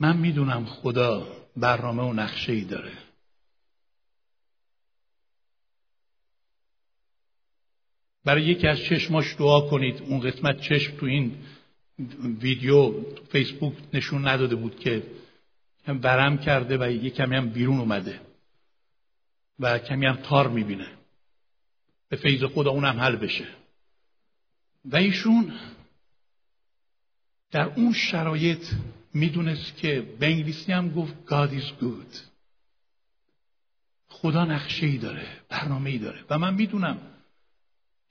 [0.00, 2.92] من می‌دونم خدا برنامه و نقشه ای داره.
[8.24, 10.02] برای یکی از چشماش دعا کنید.
[10.02, 11.36] اون قسمت چشم تو این
[12.40, 12.94] ویدیو
[13.32, 15.02] فیسبوک نشون نداده بود که
[15.86, 18.20] برم کرده و یه کمی هم بیرون اومده
[19.58, 20.86] و کمی هم تار می‌بینه.
[22.08, 23.46] به فیض خدا اونم حل بشه.
[24.84, 25.52] و ایشون
[27.50, 28.66] در اون شرایط
[29.14, 32.16] می‌دونست که به انگلیسی هم گفت God is good.
[34.08, 36.24] خدا نقشه ای داره برنامه داره.
[36.30, 37.11] و من می‌دونم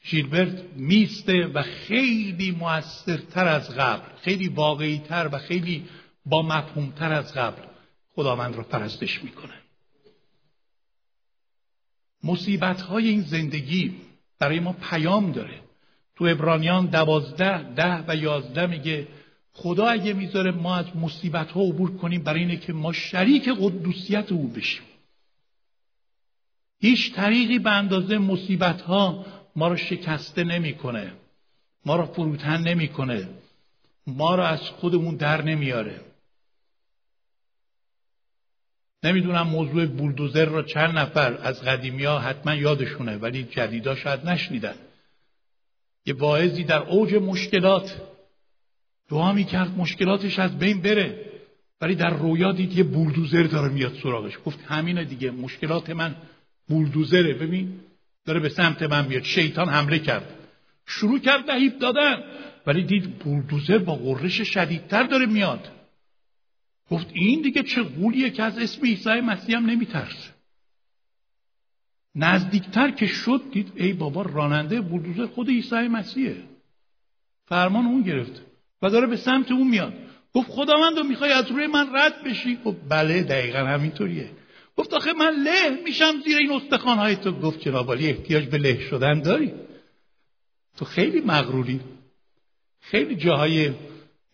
[0.03, 5.85] ژیلبرت میسته و خیلی موثرتر از قبل خیلی واقعیتر و خیلی
[6.25, 7.61] با مفهومتر از قبل
[8.15, 9.53] خداوند را پرستش می‌کنه.
[12.23, 13.95] مصیبت های این زندگی
[14.39, 15.59] برای ما پیام داره.
[16.15, 19.07] تو ابرانیان دوازده ده و یازده میگه
[19.53, 24.31] خدا اگه می‌ذاره ما از مصیبت ها عبور کنیم برای اینه که ما شریک قدوسیت
[24.31, 24.83] او بشیم.
[26.79, 29.25] هیچ طریقی به اندازه مصیبت ها
[29.55, 31.11] ما رو شکسته نمی‌کنه.
[31.85, 33.29] ما رو فروتن نمی‌کنه.
[34.07, 36.01] ما رو از خودمون در نمیاره.
[39.03, 44.75] نمی‌دونم موضوع بولدوزر را چند نفر از قدیمی ها حتما یادشونه ولی جدیدا شاید نشنیدن.
[46.05, 48.01] یه واعظی در اوج مشکلات
[49.09, 51.31] دعا می‌کرد مشکلاتش از بین بره
[51.81, 54.37] ولی در رویا دید یه بولدوزر داره میاد سراغش.
[54.45, 56.15] گفت همینه دیگه مشکلات من
[56.67, 57.33] بولدوزره.
[57.33, 57.79] ببین
[58.25, 59.23] داره به سمت من میاد.
[59.23, 60.35] شیطان حمله کرد.
[60.85, 62.23] شروع کرد نهیب دادن.
[62.67, 65.71] ولی دید بولدوزر با قررش شدیدتر داره میاد.
[66.89, 70.29] گفت این دیگه چه قولیه که از اسم عیسی مسیح هم نمیترسه.
[72.15, 76.43] نزدیکتر که شد دید ای بابا راننده بولدوزر خود عیسی مسیحه.
[77.45, 78.41] فرمان اون گرفت
[78.81, 79.93] و داره به سمت اون میاد.
[80.33, 84.29] گفت خداوند و می‌خوای از روی من رد بشی؟ گفت بله دقیقا همینطوریه.
[84.81, 87.31] گفت آخه من له میشم زیر این استخوانهای تو.
[87.31, 89.53] گفت جنابالی احتیاج به له شدن داری؟
[90.77, 91.79] تو خیلی مغروری.
[92.79, 93.73] خیلی جاهای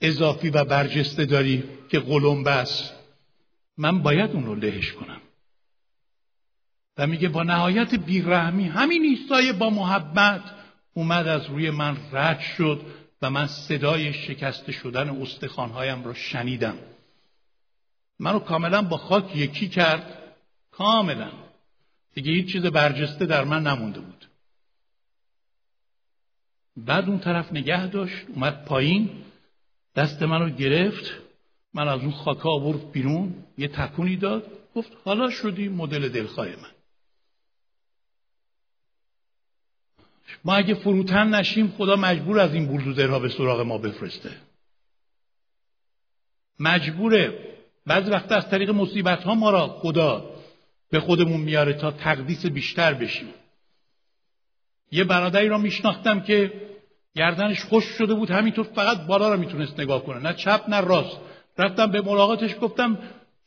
[0.01, 2.91] اضافی و برجسته داری که قلم بس
[3.77, 5.21] من باید اون رو لهش کنم.
[6.97, 10.43] و میگه با نهایت بیرحمی همین ایستای با محبت
[10.93, 12.81] اومد از روی من رد شد
[13.21, 16.77] و من صدای شکسته شدن استخوانهایم را شنیدم.
[18.19, 20.16] منو کاملا با خاک یکی کرد
[20.78, 21.32] کاملا.
[22.13, 24.25] دیگه هیچ چیز برجسته در من نمونده بود.
[26.78, 29.09] بعد اون طرف نگه داشت اومد پایین
[29.95, 31.11] دست منو گرفت
[31.73, 34.43] من از اون خاکا آورد بیرون یه تکونی داد
[34.75, 36.71] گفت حالا شدی مدل دلخواه من.
[40.45, 44.32] ما اگه فروتن نشیم خدا مجبور از این بولدوزرها به سراغ ما بفرسته.
[46.59, 47.53] مجبوره.
[47.86, 50.36] بعضی وقتا از طریق مصیبت ها ما را خدا
[50.89, 53.29] به خودمون میاره تا تقدیس بیشتر بشیم.
[54.91, 56.53] یه برادری را میشناختم که
[57.15, 60.19] گردنش خوش شده بود همینطور فقط بالا را می‌تونست نگاه کنه.
[60.19, 61.17] نه چپ نه راست.
[61.57, 62.97] رفتم به ملاقاتش گفتم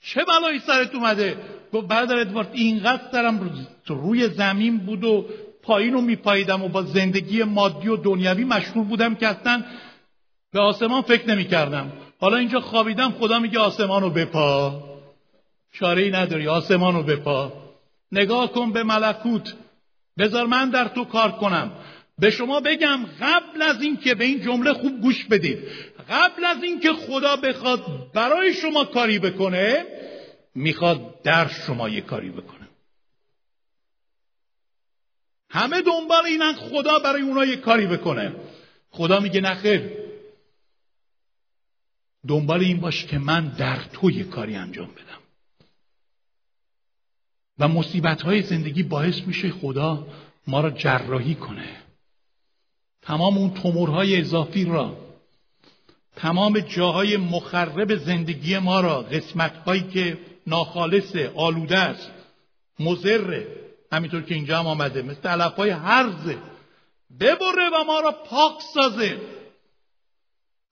[0.00, 1.36] چه بلایی سرت اومده؟
[1.72, 5.26] گفت برادر ادوارد اینقدر سرم روی زمین بود و
[5.62, 9.64] پایین رو میپاییدم و با زندگی مادی و دنیوی مشغول بودم که اصلا
[10.52, 14.89] به آسمان فکر نمی کردم حالا اینجا خوابیدم خدا میگه آسمان رو بپا.
[15.72, 17.52] شاره ای نداری آسمان رو بپا.
[18.12, 19.54] نگاه کن به ملکوت.
[20.18, 21.72] بذار من در تو کار کنم.
[22.18, 25.58] به شما بگم قبل از اینکه به این جمله خوب گوش بدید
[26.10, 29.86] قبل از اینکه خدا بخواد برای شما کاری بکنه
[30.54, 32.68] می‌خواد در شما یه کاری بکنه.
[35.50, 38.34] همه دنبال اینن خدا برای اونا یه کاری بکنه.
[38.90, 39.90] خدا میگه نخیر
[42.28, 45.09] دنبال این باش که من در تو یه کاری انجام بدم.
[47.60, 50.06] و مصیبت های زندگی باعث میشه خدا
[50.46, 51.68] ما را جراحی کنه.
[53.02, 54.96] تمام اون تومورهای اضافی را
[56.16, 62.10] تمام جاهای مخرب زندگی ما را قسمت هایی که ناخالص آلوده است
[62.80, 63.46] مزره
[63.92, 66.38] همینطور که اینجا هم آمده مثل علف های حرزه
[67.20, 69.20] ببره و ما را پاک سازه.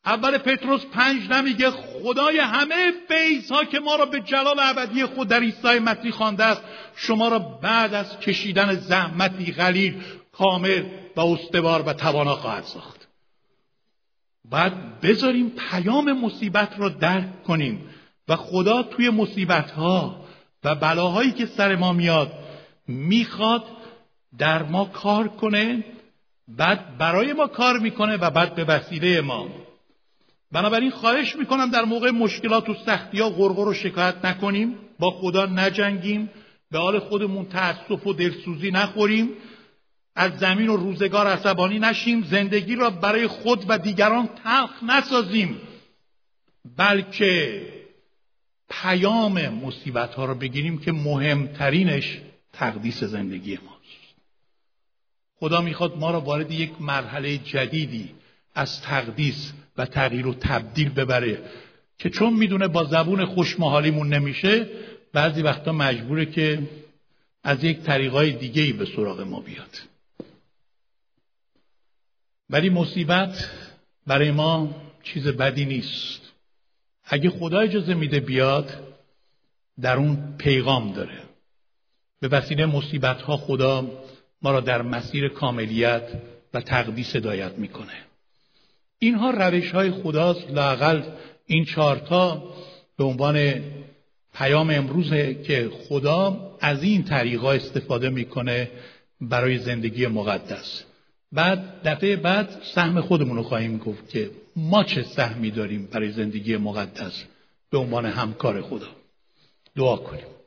[0.09, 5.29] اول پتروس پنج نمیگه خدای همه فیض ها که ما را به جلال ابدی خود
[5.29, 6.63] در عیسی مسیح خوانده است
[6.97, 10.03] شما را بعد از کشیدن زحمتی قلیل
[10.33, 10.85] کامل
[11.17, 13.09] و استوار و توانا خواهد ساخت.
[14.51, 17.91] بعد بذاریم پیام مصیبت را درک کنیم
[18.29, 20.25] و خدا توی مصیبت ها
[20.65, 22.33] و بلاهایی که سر ما میاد
[22.89, 23.65] می‌خواد
[24.39, 25.85] در ما کار کنه
[26.49, 29.49] بعد برای ما کار می‌کنه و بعد به وسیله ما
[30.53, 34.77] بنابراین خواهش می‌کنم در موقع مشکلات و سختی ها غرغر و شکایت نکنیم.
[34.99, 36.31] با خدا نجنگیم.
[36.71, 39.29] به حال خودمون تأسف و دلسوزی نخوریم.
[40.17, 42.23] از زمین و روزگار عصبانی نشیم.
[42.23, 45.61] زندگی را برای خود و دیگران تلخ نسازیم.
[46.77, 47.63] بلکه
[48.71, 52.19] پیام مصیبت ها را بگیریم که مهمترینش
[52.53, 53.79] تقدیس زندگی ماست.
[55.41, 58.15] خدا می‌خواد ما را وارد یک مرحله جدیدی
[58.55, 61.43] از تقدیس و تغییر و تبدیل ببره.
[61.99, 64.67] که چون می‌دونه با زبون خوشمحالیمون نمیشه
[65.13, 66.63] بعضی وقتا مجبوره که
[67.45, 69.81] از یک طریقای دیگه ای به سراغ ما بیاد.
[72.51, 73.51] ولی مصیبت
[74.07, 76.21] برای ما چیز بدی نیست.
[77.05, 78.95] اگه خدا اجازه میده بیاد
[79.81, 81.23] در اون پیغام داره.
[82.21, 83.91] به وسیله مصیبت ها خدا
[84.43, 86.03] ما را در مسیر کاملیت
[86.55, 88.08] و تقدیس هدایت می‌کنه.
[88.99, 91.03] اینها روش های خداست لاقل
[91.47, 92.43] این چارتا
[92.99, 93.63] به عنوان
[94.35, 98.71] پیام امروزه که خدا از این طریقا استفاده می‌کنه
[99.21, 100.85] برای زندگی مقدس.
[101.33, 106.57] بعد دفعه بعد سهم خودمون رو خواهیم گفت که ما چه سهمی داریم برای زندگی
[106.57, 107.25] مقدس
[107.71, 108.89] به عنوان همکار خدا.
[109.77, 110.38] دعا کنیم.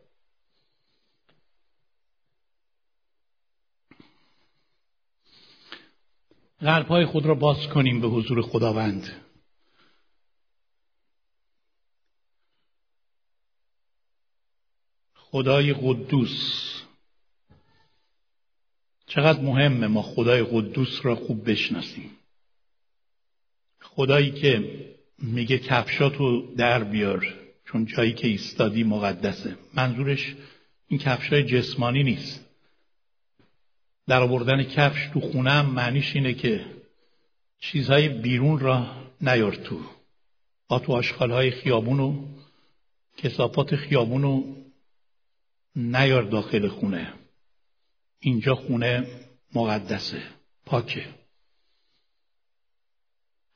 [6.62, 9.10] قلبهای خود را باز کنیم به حضور خداوند.
[15.16, 16.72] خدای قدوس.
[19.08, 22.12] چقدر مهمه ما خدای قدوس را خوب بشناسیم.
[23.82, 24.80] خدایی که
[25.18, 27.34] میگه کفشاتو در بیار
[27.66, 29.58] چون جایی که ایستادی مقدسه.
[29.74, 30.36] منظورش
[30.88, 32.41] این کفشای جسمانی نیست.
[34.08, 36.66] در آوردن کفش تو خونه هم معنیش اینه که
[37.60, 39.82] چیزهای بیرون را نیار تو.
[40.68, 42.28] آتو آشخالهای خیابونو
[43.18, 44.56] کسافات خیابونو
[45.76, 47.14] نیار داخل خونه.
[48.20, 49.08] اینجا خونه
[49.56, 50.24] مقدسه
[50.66, 51.06] پاکه.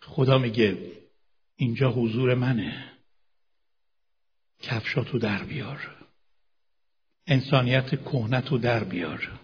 [0.02, 0.92] خدا میگه
[1.56, 2.92] اینجا حضور منه.
[4.62, 5.96] کفشاتو در بیار.
[7.28, 9.40] انسانیت کهنتو در بیار.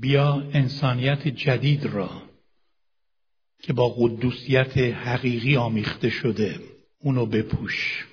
[0.00, 2.22] بیا انسانیت جدید را
[3.58, 6.60] که با قدوسیت حقیقی آمیخته شده
[6.98, 8.06] اونو بپوش.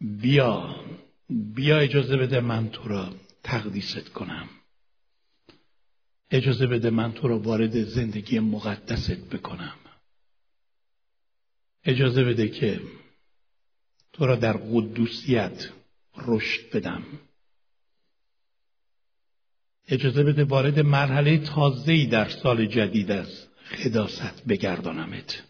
[0.00, 0.84] بیا
[1.28, 4.48] بیا اجازه بده من تو را تقدیست کنم.
[6.30, 9.78] اجازه بده من تو را وارد زندگی مقدست بکنم.
[11.84, 12.80] اجازه بده که
[14.12, 15.68] تو را در قدوسیت
[16.16, 17.02] رشد بدم.
[19.88, 25.42] اجازه بده وارد مرحله تازه‌ای در سال جدید از خداست بگردانمت.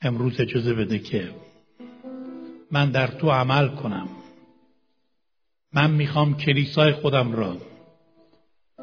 [0.00, 1.34] امروز اجازه بده که
[2.70, 4.08] من در تو عمل کنم.
[5.72, 7.56] من می‌خوام کلیسای خودم را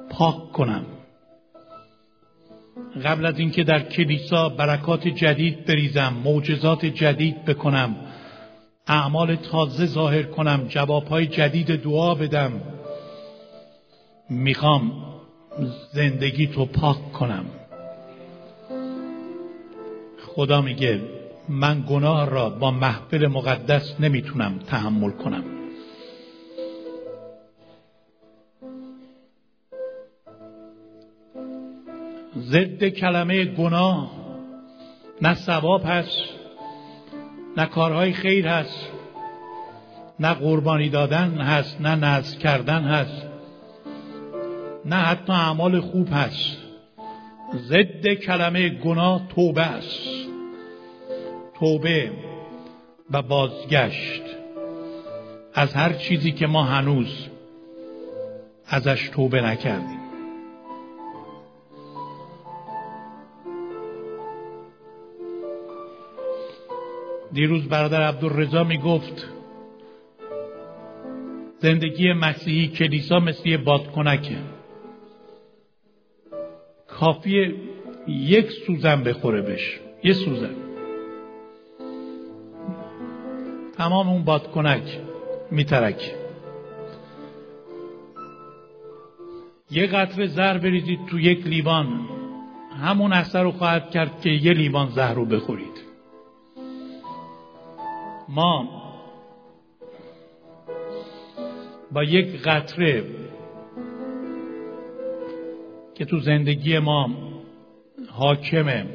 [0.10, 0.86] پاک کنم.
[3.06, 7.95] قبل از اینکه در کلیسا برکات جدید بریزم معجزات جدید بکنم
[8.88, 12.62] اعمال تازه ظاهر کنم جوابهای جدید دعا بدم.
[14.30, 14.92] می‌خوام
[15.94, 17.46] زندگی تو پاک کنم.
[20.28, 21.02] خدا میگه
[21.50, 25.44] من گناه را با محفل مقدس نمی‌تونم تحمل کنم.
[32.38, 34.12] ضد کلمه گناه
[35.22, 36.35] نه ثواب هست
[37.58, 38.88] نه کارهای خیر هست
[40.20, 43.36] نه قربانی دادن هست نه نزد کردن هست
[44.86, 46.58] نه حتی اعمال خوب هست.
[47.56, 49.99] ضد کلمه گناه توبه است.
[51.60, 52.12] توبه
[53.12, 54.22] و بازگشت
[55.53, 57.28] از هر چیزی که ما هنوز
[58.68, 60.05] ازش توبه نکردیم.
[67.36, 69.28] دیروز برادر عبدالرضا می گفت
[71.60, 74.38] زندگی مسیحی کلیسا مثل یه بادکنکه.
[76.88, 77.56] کافیه
[78.08, 80.56] یک سوزن بخوره بش یه سوزن.
[83.78, 85.00] تمام اون بادکنک
[85.52, 86.12] میترک
[89.72, 92.00] یه قطره زهر بریزید تو یک لیوان.
[92.82, 95.74] همون اثر رو خواهد کرد که یه لیوان زهر رو بخورید.
[98.30, 98.69] ما
[101.91, 103.03] با یک قطره
[105.95, 107.09] که تو زندگی ما
[108.09, 108.86] حاکمه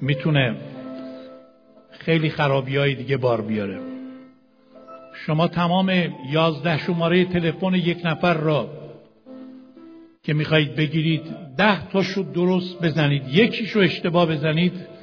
[0.00, 0.56] می‌تونه
[1.90, 3.80] خیلی خرابی های دیگه بار بیاره.
[5.26, 5.92] شما تمام
[6.30, 8.68] یازده شماره تلفن یک نفر را
[10.22, 11.22] که می‌خواهید بگیرید
[11.56, 14.95] ده تاشو درست بزنید یکیشو اشتباه بزنید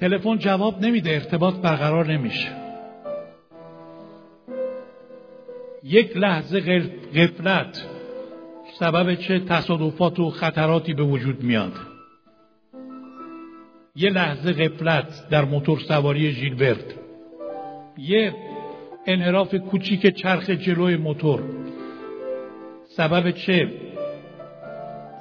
[0.00, 2.48] تلفن جواب نمیده ارتباط برقرار نمیشه.
[5.84, 6.60] یک لحظه
[7.14, 7.86] غفلت
[8.78, 11.72] سبب چه تصادفات و خطراتی به وجود میاد؟
[13.96, 16.94] یه لحظه غفلت در موتور سواری ژیلبرت.
[17.98, 18.34] یه
[19.06, 21.42] انحراف کوچیک چرخ جلوی موتور.
[22.88, 23.72] سبب چه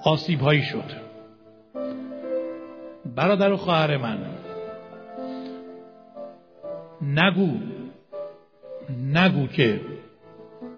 [0.06, 1.10] آسیب هایی شد.
[3.16, 4.39] برادر و خواهر من
[7.02, 7.50] نگو.
[9.14, 9.82] نگو که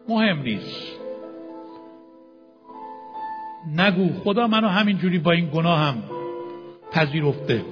[0.09, 0.91] مهم نیست.
[3.75, 6.03] نگو خدا منو همینجوری با این گناه هم
[6.91, 7.65] پذیرفته.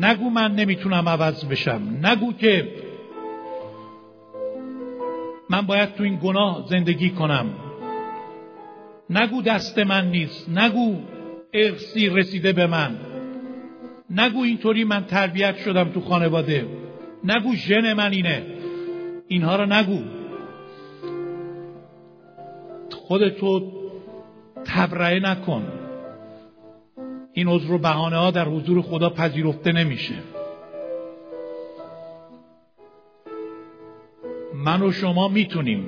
[0.00, 1.82] نگو من نمی‌تونم عوض بشم.
[2.02, 2.68] نگو که
[5.50, 7.46] من باید تو این گناه زندگی کنم.
[9.10, 10.48] نگو دست من نیست.
[10.48, 10.96] نگو
[11.52, 13.09] ارسی رسیده به من.
[14.10, 16.66] نگو اینطوری من تربیت شدم تو خانواده.
[17.24, 18.42] نگو ژن من اینه.
[19.28, 19.98] اینها رو نگو.
[23.10, 23.72] خودتو
[24.64, 25.62] تبرئه نکن.
[27.32, 30.14] این عذر و بهانه ها در حضور خدا پذیرفته نمیشه.
[34.54, 35.86] من و شما می‌تونیم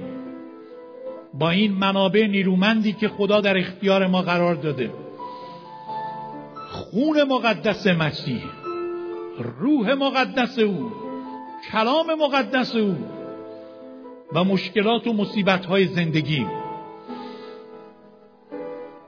[1.34, 4.90] با این منابع نیرومندی که خدا در اختیار ما قرار داده
[6.72, 8.42] خون مقدس مسیح
[9.38, 10.92] روح مقدس او
[11.72, 12.96] کلام مقدس او
[14.32, 16.46] و مشکلات و مصیبت های زندگی.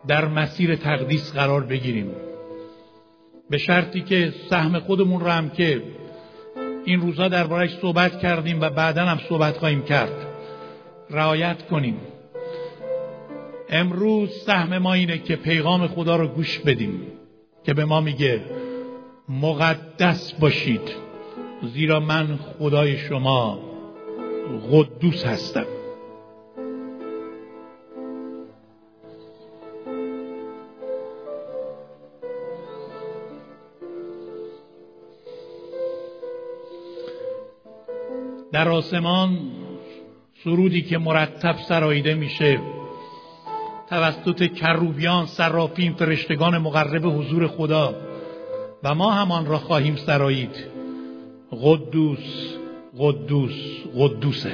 [0.08, 2.10] در مسیر تقدیس قرار بگیریم.
[3.50, 5.82] به شرطی که سهم خودمون رو هم که
[6.84, 10.26] این روزا دربارش صحبت کردیم و بعدا هم صحبت خواهیم کرد
[11.10, 11.96] رعایت کنیم.
[13.68, 17.23] امروز سهم ما اینه که پیغام خدا رو گوش بدیم.
[17.64, 18.40] که به ما میگه
[19.28, 20.96] مقدس باشید
[21.62, 23.58] زیرا من خدای شما
[24.72, 25.66] قدوس هستم.
[38.52, 39.38] در آسمان
[40.44, 42.73] سرودی که مرتب سراییده میشه
[43.90, 47.94] توسط کروبیان سرافین فرشتگان مقرب حضور خدا.
[48.82, 50.56] و ما همان را خواهیم سرایید.
[51.62, 52.54] قدوس
[52.98, 53.52] قدوس
[53.98, 54.52] قدوسه.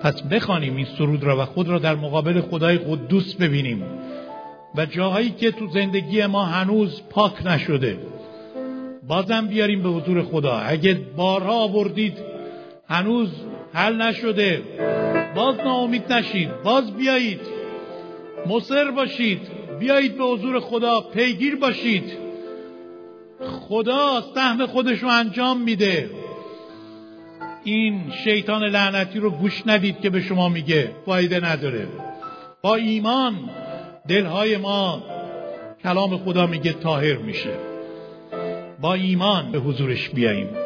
[0.00, 3.84] پس بخوانیم این سرود را و خود را در مقابل خدای قدوس ببینیم.
[4.74, 7.98] و جاهایی که تو زندگی ما هنوز پاک نشده
[9.08, 10.56] بازم بیاریم به حضور خدا.
[10.56, 12.18] اگه بارها آوردید
[12.88, 13.28] هنوز
[13.72, 14.62] حل نشده.
[15.34, 16.62] باز ناامید نشید.
[16.62, 17.53] باز بیایید.
[18.46, 19.40] مصر باشید.
[19.78, 22.04] بیایید به حضور خدا پیگیر باشید.
[23.68, 26.10] خدا سهم خودش رو انجام میده.
[27.64, 30.90] این شیطان لعنتی رو گوش ندید که به شما میگه.
[31.06, 31.86] فایده نداره.
[32.62, 33.34] با ایمان
[34.08, 35.02] دلهای ما
[35.82, 37.54] کلام خدا میگه تاهر میشه.
[38.80, 40.63] با ایمان به حضورش بیاییم.